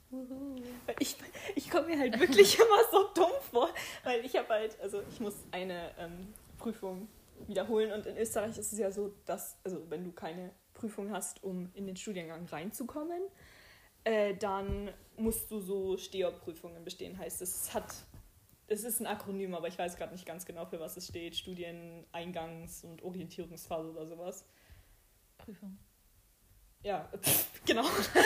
[0.85, 1.17] Weil ich,
[1.55, 3.69] ich komme mir halt wirklich immer so dumm vor,
[4.03, 7.07] weil ich habe halt, also ich muss eine ähm, Prüfung
[7.47, 11.43] wiederholen und in Österreich ist es ja so, dass, also wenn du keine Prüfung hast,
[11.43, 13.23] um in den Studiengang reinzukommen,
[14.05, 17.17] äh, dann musst du so Steherprüfungen bestehen.
[17.17, 17.93] Heißt, es hat,
[18.67, 21.33] es ist ein Akronym, aber ich weiß gerade nicht ganz genau, für was es steht.
[21.33, 24.45] Studieneingangs- und Orientierungsphase oder sowas.
[25.37, 25.77] Prüfung.
[26.83, 27.09] Ja,
[27.65, 27.83] genau.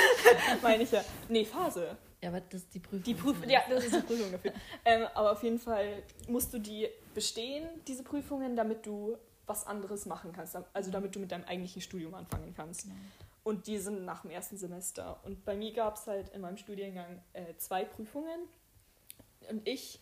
[0.61, 1.03] Meine ich ja.
[1.29, 1.97] Nee, Phase.
[2.21, 3.03] Ja, aber das ist die Prüfung.
[3.03, 4.51] Die Prüfung, ja, das ist die Prüfung dafür.
[4.85, 9.17] ähm, aber auf jeden Fall musst du die bestehen, diese Prüfungen, damit du
[9.47, 10.57] was anderes machen kannst.
[10.73, 12.83] Also damit du mit deinem eigentlichen Studium anfangen kannst.
[12.83, 12.95] Genau.
[13.49, 15.19] Und die sind nach dem ersten Semester.
[15.23, 18.41] Und bei mir gab es halt in meinem Studiengang äh, zwei Prüfungen.
[19.49, 19.99] Und ich,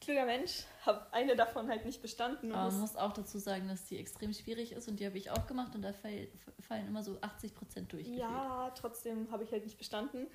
[0.00, 2.50] kluger Mensch, habe eine davon halt nicht bestanden.
[2.50, 5.30] Aber man muss, auch dazu sagen, dass die extrem schwierig ist und die habe ich
[5.30, 6.28] auch gemacht und da fall,
[6.60, 8.06] fallen immer so 80 Prozent durch.
[8.06, 10.26] ja, trotzdem habe ich halt nicht bestanden.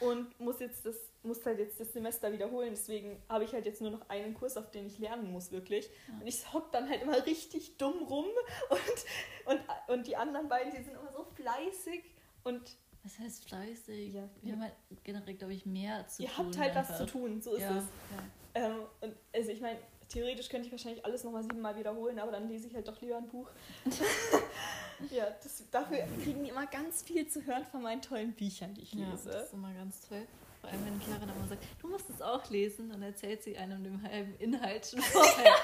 [0.00, 2.70] Und muss jetzt das, muss halt jetzt das Semester wiederholen.
[2.70, 5.88] Deswegen habe ich halt jetzt nur noch einen Kurs, auf den ich lernen muss, wirklich.
[6.08, 6.14] Ja.
[6.20, 8.26] Und ich hock dann halt immer richtig dumm rum.
[8.70, 9.60] Und, und,
[9.94, 12.02] und die anderen beiden, die sind immer so fleißig.
[12.44, 14.14] Und Was heißt fleißig?
[14.14, 14.28] Ja.
[14.42, 14.74] Wir haben halt
[15.04, 16.46] generell, glaube ich, mehr zu ihr tun.
[16.46, 17.06] habt halt was einfach.
[17.06, 17.84] zu tun, so ist ja, es.
[17.84, 18.66] Ja.
[18.66, 19.78] Ähm, und also ich meine,
[20.12, 23.16] theoretisch könnte ich wahrscheinlich alles nochmal siebenmal wiederholen, aber dann lese ich halt doch lieber
[23.16, 23.48] ein Buch.
[25.10, 28.82] ja, das, dafür kriegen die immer ganz viel zu hören von meinen tollen Büchern, die
[28.82, 29.38] ich ja, das lese.
[29.38, 30.26] ist immer ganz toll.
[30.60, 33.56] Vor allem, wenn Clara dann immer sagt, du musst es auch lesen, dann erzählt sie
[33.58, 35.54] einem den halben Inhalt schon vorher.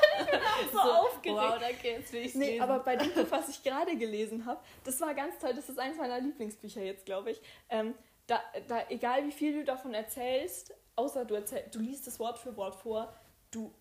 [0.73, 1.39] so aufgeregt.
[1.39, 2.63] Wow, danke, jetzt will ich Nee, lesen.
[2.63, 5.55] aber bei dem Buch, was ich gerade gelesen habe, das war ganz toll.
[5.55, 7.41] Das ist eins meiner Lieblingsbücher jetzt, glaube ich.
[7.69, 7.95] Ähm,
[8.27, 12.39] da, da, egal wie viel du davon erzählst, außer du, erzähl, du liest es Wort
[12.39, 13.15] für Wort vor,
[13.53, 13.73] du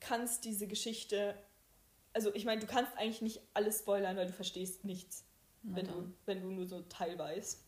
[0.00, 1.36] kannst diese Geschichte,
[2.12, 5.24] also ich meine, du kannst eigentlich nicht alles spoilern, weil du verstehst nichts,
[5.62, 6.14] wenn du, dann.
[6.26, 7.64] wenn du nur so Teil weißt.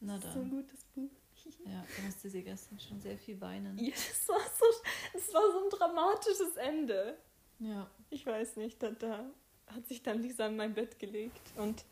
[0.00, 0.62] Na Das ist so ein dann.
[0.62, 1.10] gutes Buch.
[1.66, 3.76] Ja, da musste sie gestern schon sehr viel weinen.
[3.78, 4.64] Ja, das war so,
[5.12, 7.18] das war so ein dramatisches Ende.
[7.58, 7.90] Ja.
[8.10, 9.28] Ich weiß nicht, da, da
[9.66, 11.84] hat sich dann Lisa in mein Bett gelegt und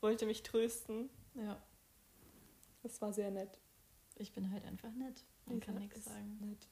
[0.00, 1.08] wollte mich trösten.
[1.34, 1.62] ja.
[2.82, 3.58] Das war sehr nett.
[4.16, 5.24] Ich bin halt einfach nett.
[5.46, 6.36] Kann Lisa nichts ist sagen.
[6.40, 6.68] Nett.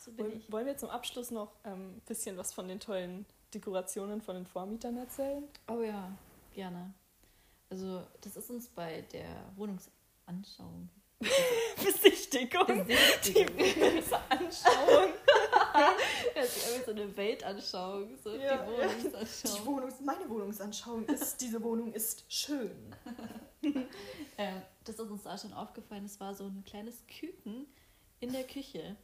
[0.00, 0.50] So bin Wollen, ich.
[0.50, 4.46] wollen wir zum Abschluss noch ein ähm, bisschen was von den tollen Dekorationen von den
[4.46, 5.44] Vormietern erzählen?
[5.68, 6.10] Oh ja,
[6.54, 6.94] gerne.
[7.68, 10.88] Also, das ist uns bei der Wohnungsanschauung.
[11.84, 12.66] Besichtigung.
[12.66, 13.58] Die Besichtigung.
[14.30, 15.12] Anschauung.
[16.34, 18.72] Das ist irgendwie so eine Weltanschauung, so Ja, die.
[18.72, 19.58] Wohnungsanschauung.
[19.60, 22.94] Die Wohnungs meine Wohnungsanschauung ist, diese Wohnung ist schön.
[24.38, 27.66] Ähm, das ist uns da schon aufgefallen, es war so ein kleines Küken
[28.20, 28.96] in der Küche.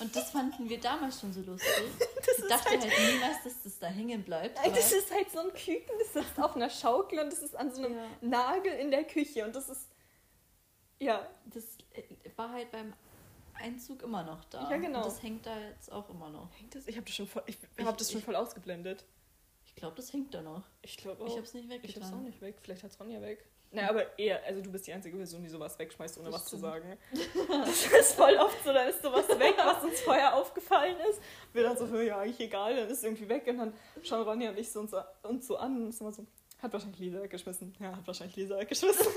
[0.00, 1.70] Und das fanden wir damals schon so lustig.
[2.26, 4.58] Das ich dachte halt- halt, niemals, dass das da hängen bleibt.
[4.58, 7.70] Das ist halt so ein Küken, das sitzt auf einer Schaukel und das ist an
[7.72, 8.06] so einem Ja.
[8.22, 9.88] Nagel in der Küche und das ist.
[10.98, 12.02] Ja, das äh,
[12.36, 12.92] war halt beim
[13.54, 14.68] Einzug immer noch da.
[14.70, 14.98] Ja, genau.
[15.00, 16.48] Und das hängt da jetzt auch immer noch.
[16.58, 16.88] hängt das?
[16.88, 19.04] Ich habe das schon voll, ich, Ich- hab das schon voll ausgeblendet.
[19.74, 20.62] Ich glaube, das hängt da noch.
[20.82, 21.36] Ich glaube Ich auch.
[21.36, 22.14] habe es nicht Ich hab's weggetan.
[22.14, 22.56] auch nicht weg.
[22.62, 23.44] Vielleicht hat Ronja weg.
[23.72, 26.44] Naja, aber eher, also du bist die einzige Person, die sowas wegschmeißt, ohne Das was
[26.44, 26.62] zu stimmt.
[26.62, 26.96] sagen.
[27.48, 31.20] Das ist voll oft so, da ist sowas weg, was uns vorher aufgefallen ist.
[31.52, 34.50] Wir dann so, ja, eigentlich egal, dann ist es irgendwie weg und dann schauen Ronja
[34.50, 36.24] und ich so uns, so- uns so an und ist immer so,
[36.62, 37.74] hat wahrscheinlich Lisa weggeschmissen.
[37.80, 39.06] Ja, hat wahrscheinlich Lisa weggeschmissen.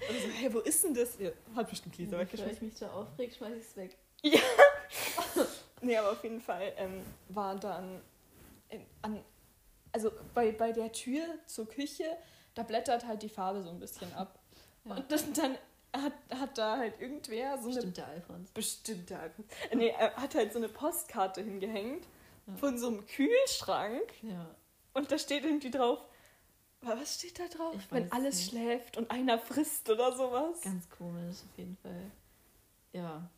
[0.00, 1.18] Und so, hey, wo ist denn das?
[1.20, 2.68] Ja, hat bestimmt Lisa ich weggeschmissen.
[2.68, 3.96] mich da aufreg, schmeiß ich es weg.
[5.82, 8.02] Nee, aber auf jeden Fall ähm, war dann
[8.68, 9.24] in, an,
[9.92, 12.04] also bei, bei der Tür zur Küche,
[12.54, 14.38] da blättert halt die Farbe so ein bisschen ab.
[14.86, 14.94] Ja.
[14.96, 15.58] Und das, dann
[15.94, 18.50] hat, hat da halt irgendwer so eine Bestimmt der Alfons.
[18.52, 19.30] bestimmte,
[19.74, 22.06] nee, er hat halt so eine Postkarte hingehängt
[22.46, 22.54] Ja.
[22.56, 24.46] von so einem Kühlschrank Ja.
[24.94, 25.98] und da steht irgendwie drauf,
[26.80, 27.74] was steht da drauf?
[27.90, 28.48] Wenn es alles nicht.
[28.50, 30.62] schläft und einer frisst oder sowas.
[30.62, 32.10] Ganz komisch, auf jeden Fall.
[32.94, 33.28] Ja.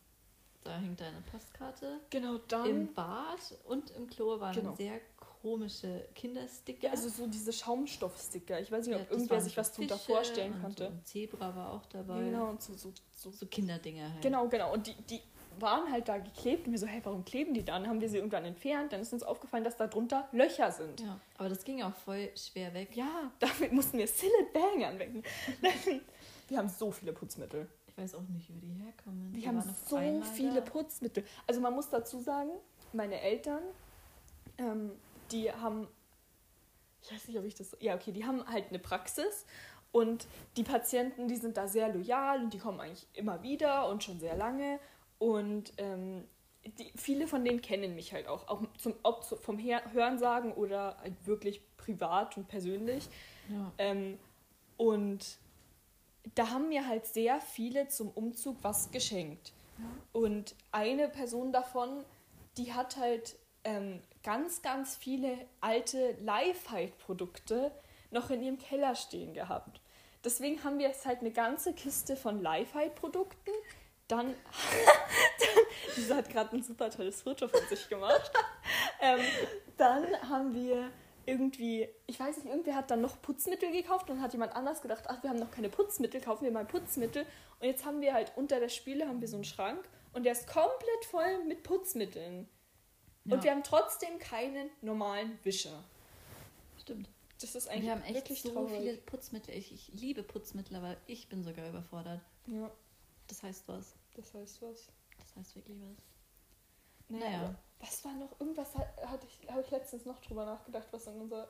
[0.63, 1.99] Da hängt eine Postkarte.
[2.09, 2.65] Genau, dann.
[2.69, 4.75] Im Bad und im Klo waren Genau.
[4.75, 4.97] sehr
[5.43, 6.85] komische Kindersticker.
[6.87, 8.61] ja, also so diese Schaumstoffsticker.
[8.61, 10.85] Ich weiß nicht, ob irgendwer sich was drunter vorstellen konnte.
[10.85, 12.23] So Zebra war auch dabei.
[12.23, 14.21] Genau, und so, so, so So Kinderdinger halt.
[14.21, 14.73] Genau, genau.
[14.73, 15.19] Und die, die
[15.59, 17.73] waren halt da geklebt und wir so, hey, warum kleben die da?
[17.77, 18.93] Dann haben wir sie irgendwann entfernt.
[18.93, 21.01] Dann ist uns aufgefallen, dass da drunter Löcher sind.
[21.01, 22.95] Ja, aber das ging auch voll schwer weg.
[22.95, 25.23] Ja, damit mussten wir Sillet Bang anwecken.
[26.47, 27.67] wir haben so viele Putzmittel.
[27.87, 29.33] Ich weiß auch nicht, wo die herkommen.
[29.33, 30.61] Wir Die haben so viele da.
[30.61, 31.25] Putzmittel.
[31.45, 32.49] Also man muss dazu sagen,
[32.93, 33.61] meine Eltern,
[34.57, 34.93] ähm,
[35.33, 35.87] die haben,
[37.01, 39.45] ich weiß nicht, ob ich das, ja okay, die haben halt eine Praxis
[39.91, 40.27] und
[40.57, 44.19] die Patienten, die sind da sehr loyal und die kommen eigentlich immer wieder und schon
[44.19, 44.79] sehr lange
[45.19, 46.23] und ähm,
[46.79, 50.97] die, viele von denen kennen mich halt auch, auch zum, ob vom Her Hörensagen oder
[51.01, 53.09] halt wirklich privat und persönlich.
[53.49, 53.71] Ja.
[53.77, 54.17] Ähm,
[54.77, 55.37] und
[56.35, 59.51] da haben mir halt sehr viele zum Umzug was geschenkt.
[60.13, 62.05] Und eine Person davon,
[62.57, 67.71] die hat halt ähm, ganz, ganz viele alte Lifehide-Produkte
[68.11, 69.81] noch in ihrem Keller stehen gehabt.
[70.23, 73.51] Deswegen haben wir jetzt halt eine ganze Kiste von Lifehide-Produkten.
[74.07, 74.27] Dann,
[75.39, 75.63] dann
[75.95, 78.31] Lisa hat gerade ein super tolles Foto von sich gemacht.
[79.01, 79.19] ähm,
[79.77, 80.89] dann haben wir
[81.25, 85.05] irgendwie, ich weiß nicht, irgendwer hat dann noch Putzmittel gekauft und hat jemand anders gedacht,
[85.07, 87.25] ach, wir haben noch keine Putzmittel, kaufen wir mal Putzmittel.
[87.59, 90.33] Und jetzt haben wir halt unter der Spüle haben wir so einen Schrank und der
[90.33, 92.47] ist komplett voll mit Putzmitteln.
[93.25, 93.35] Ja.
[93.35, 95.83] Und wir haben trotzdem keinen normalen Wischer.
[96.81, 97.09] Stimmt.
[97.39, 98.77] Das ist eigentlich Wir haben echt wirklich so traurig.
[98.77, 99.55] viele Putzmittel.
[99.55, 102.21] Ich, ich liebe Putzmittel, aber ich bin sogar überfordert.
[102.47, 102.69] Ja,
[103.27, 103.95] Das heißt was.
[104.15, 104.87] das heißt was.
[105.19, 105.97] Das heißt wirklich was.
[107.09, 107.29] Naja.
[107.29, 107.55] Naja.
[107.79, 108.39] Was war noch?
[108.39, 111.49] Irgendwas hat, hatte ich, habe ich letztens noch drüber nachgedacht, was in unser.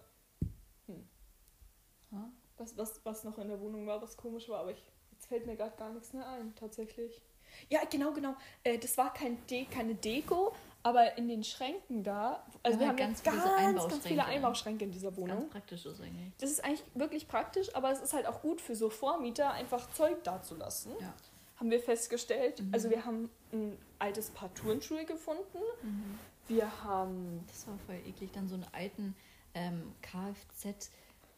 [2.12, 2.32] Ha?
[2.58, 5.46] Was, was, was noch in der Wohnung war, was komisch war, aber ich, jetzt fällt
[5.48, 7.22] mir gerade gar nichts mehr ein, tatsächlich.
[7.70, 8.36] Ja, genau, genau.
[8.64, 10.54] Äh, das war kein De keine Deko,
[10.84, 14.08] aber in den Schränken da, also Ja, wir haben ganz ganz, viele ganz, ganz Einbauschränke.
[14.08, 15.50] viele Einbauschränke in dieser Ganz Wohnung.
[15.50, 16.32] praktisch ist eigentlich.
[16.40, 19.92] Das ist eigentlich wirklich praktisch, aber es ist halt auch gut für so Vormieter, einfach
[19.94, 20.92] Zeug dazulassen.
[21.00, 21.14] Ja.
[21.58, 22.62] Haben wir festgestellt.
[22.62, 22.74] Mhm.
[22.74, 25.60] Also wir haben ein altes Paar Turnschuhe gefunden.
[25.82, 26.20] Mhm.
[26.48, 28.32] Wir haben Das war voll eklig.
[28.34, 29.16] Dann so einen alten
[29.54, 30.90] ähm, Kfz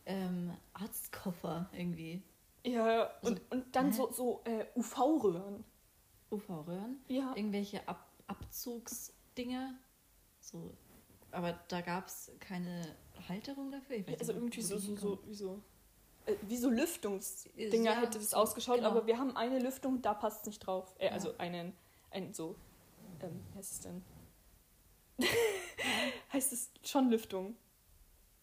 [0.07, 2.23] ähm, Arztkoffer irgendwie.
[2.63, 3.91] ja und, und dann hä?
[3.91, 5.63] so, so äh, UV-Röhren.
[6.31, 6.99] UV-Röhren.
[7.07, 7.33] Ja.
[7.35, 8.07] Irgendwelche Ab
[9.35, 9.75] Abzugsdinger.
[10.39, 10.73] So.
[11.31, 12.95] Aber da gab es keine
[13.27, 13.97] Halterung dafür.
[13.97, 15.61] Ich weiß Also nicht, irgendwie so, so, so, wie so,
[16.25, 18.89] äh, wie so Lüftungsdinger Ja, hätte das so, ausgeschaut, genau.
[18.91, 20.95] aber wir haben eine Lüftung, da passt es nicht drauf.
[20.99, 21.11] Äh, Ja.
[21.11, 21.73] Also einen,
[22.11, 22.55] einen so,
[23.21, 24.03] ähm, wie heißt es denn?
[26.33, 27.55] heißt es schon Lüftung?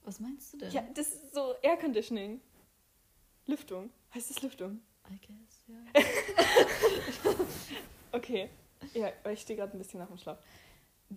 [0.05, 0.71] Was meinst du denn?
[0.73, 2.41] Ja, das ist so Air Conditioning.
[3.47, 3.91] Lüftung.
[4.15, 4.81] Heißt es Lüftung?
[5.11, 7.33] I guess, ja.
[8.13, 8.51] Okay.
[8.95, 10.39] Ja, weil ich stehe gerade ein bisschen nach dem Schlaf.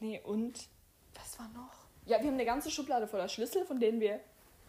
[0.02, 0.68] Nee, und
[1.14, 1.72] was war noch?
[2.06, 4.20] Ja, wir haben eine ganze Schublade voller Schlüssel, von denen wir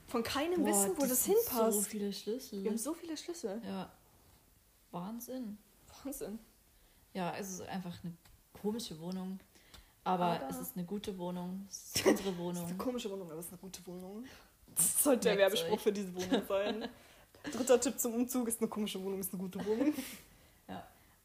[0.09, 1.73] von keinem Boah, wissen, wo das, sind hinpasst.
[1.79, 2.63] So viele Schlüssel.
[2.63, 3.61] wir haben so viele Schlüssel.
[3.65, 3.91] ja.
[4.93, 5.59] Wahnsinn.
[6.05, 6.39] Wahnsinn.
[7.13, 8.13] Ja, es ist einfach eine
[8.63, 9.39] komische Wohnung.
[10.05, 11.67] Aber, Aber- es ist eine gute Wohnung.
[11.69, 12.67] Es ist unsere Das ist Wohnung.
[12.67, 14.25] eine komische Wohnung, aber es ist eine gute Wohnung.
[14.75, 15.81] Das sollte der Werbespruch euch.
[15.81, 16.89] für diese Wohnung sein.
[17.53, 19.93] Dritter Tipp zum Umzug ist eine komische Wohnung, ist eine gute Wohnung.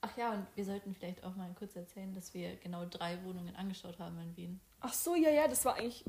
[0.01, 3.55] Ach ja, und wir sollten vielleicht auch mal kurz erzählen, dass wir genau drei Wohnungen
[3.55, 4.59] angeschaut haben in Wien.
[4.79, 6.03] Ach so, ja, ja, das war eigentlich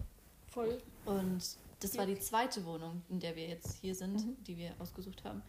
[0.50, 0.78] voll.
[1.04, 1.42] Und
[1.80, 4.42] das war die zweite Wohnung, in der wir jetzt hier sind, Mhm.
[4.44, 5.42] die wir ausgesucht haben.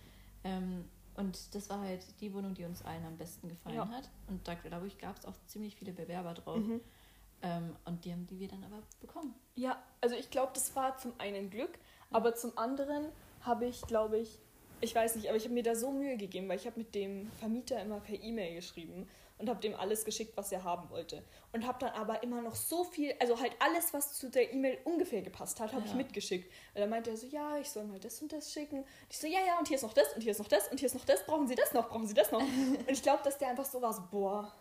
[0.43, 0.83] Ähm,
[1.15, 3.87] und das war halt die Wohnung, die uns allen am besten gefallen Ja.
[3.87, 4.09] hat.
[4.27, 6.57] Und da, glaube ich, gab es auch ziemlich viele Bewerber drauf.
[6.57, 6.81] Mhm.
[7.43, 9.35] Ähm, und die haben die wir dann aber bekommen.
[9.55, 11.77] Ja, also ich glaube, das war zum einen Glück,
[12.11, 13.05] aber zum anderen
[13.41, 14.39] habe ich, glaube ich,
[14.83, 16.93] ich weiß nicht, aber ich habe mir da so Mühe gegeben, weil ich habe mit
[16.95, 19.07] dem Vermieter immer per E-Mail geschrieben
[19.39, 21.23] und habe dem alles geschickt, was er haben wollte.
[21.51, 24.77] Und habe dann aber immer noch so viel, also halt alles, was zu der E-Mail
[24.85, 25.97] ungefähr gepasst hat, habe ich Ja.
[25.97, 26.51] mitgeschickt.
[26.73, 28.85] Weil dann meinte er so, ja, ich soll mal das und das schicken.
[29.09, 30.79] Ich so, ja, ja, und hier ist noch das und hier ist noch das und
[30.79, 31.25] hier ist noch das.
[31.25, 31.89] Brauchen Sie das noch?
[31.89, 32.41] Brauchen Sie das noch?
[32.87, 34.53] und ich glaube, dass der einfach so war, so, boah,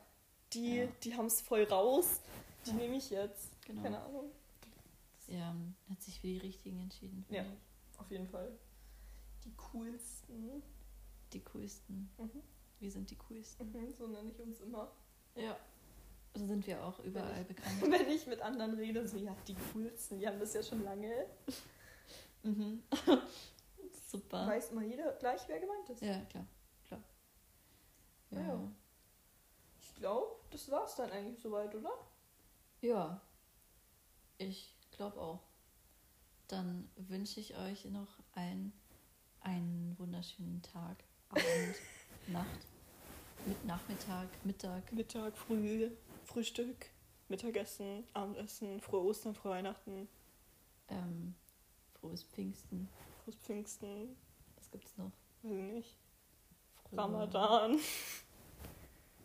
[0.53, 0.87] die, Ja.
[1.05, 2.20] die haben es voll raus.
[2.66, 2.77] Die Ja.
[2.77, 3.51] nehme ich jetzt.
[3.66, 3.83] Genau.
[3.83, 4.31] Keine Ahnung.
[5.29, 7.25] Ähm, hat sich für die richtigen entschieden.
[7.31, 7.43] Ja.
[7.43, 7.99] ich.
[8.01, 8.51] Auf jeden Fall.
[9.45, 10.62] Die coolsten.
[11.32, 12.11] Die coolsten.
[12.18, 12.43] Mhm.
[12.80, 13.72] Wir sind die coolsten.
[13.72, 14.90] Mhm, so nenne ich uns immer.
[15.34, 15.57] Ja.
[16.34, 17.80] So sind wir auch überall bekannt.
[17.82, 20.18] Wenn ich mit anderen rede, so, ja, die coolsten.
[20.18, 21.26] Die haben das ja schon lange.
[22.45, 22.82] Mhm.
[24.11, 24.49] Super.
[24.49, 26.03] Weiß immer jeder gleich, wer gemeint ist.
[26.03, 26.45] Ja, klar.
[26.88, 27.01] klar.
[28.32, 28.40] Ja.
[28.40, 28.72] Ja.
[29.80, 31.93] Ich glaube, das war's dann eigentlich soweit, oder?
[32.80, 33.20] Ja,
[34.38, 35.40] ich glaube auch.
[36.49, 38.72] Dann wünsche ich euch noch allen
[39.43, 41.76] einen wunderschönen Tag, Abend,
[42.28, 42.47] Nacht,
[43.47, 44.93] mit Nachmittag, Mittag.
[44.93, 45.90] Mittag, früh,
[46.24, 46.86] Frühstück,
[47.28, 50.09] Mittagessen, Abendessen, frohe Ostern, frohe Weihnachten,
[50.88, 51.34] Ähm,
[52.01, 52.88] frohes Pfingsten.
[53.24, 54.16] frohes Pfingsten,
[54.57, 55.11] Was gibt's noch?
[55.43, 55.97] weiß ich nicht,
[56.90, 57.78] Frohe- Ramadan.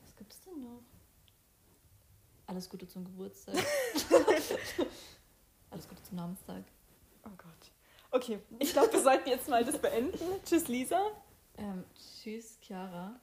[0.04, 0.82] Was gibt's denn noch?
[2.48, 3.56] Alles Gute zum Geburtstag.
[5.70, 6.64] Alles Gute zum Namenstag.
[7.26, 7.72] Oh Gott.
[8.12, 10.24] Okay, ich glaube, wir sollten jetzt mal das beenden.
[10.46, 11.02] Tschüss, Lisa.
[11.58, 13.20] Ähm, tschüss, Chiara.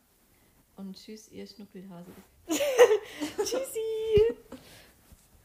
[0.76, 2.14] Und tschüss, ihr Schnuckelhasis.
[3.38, 4.36] Tschüssi.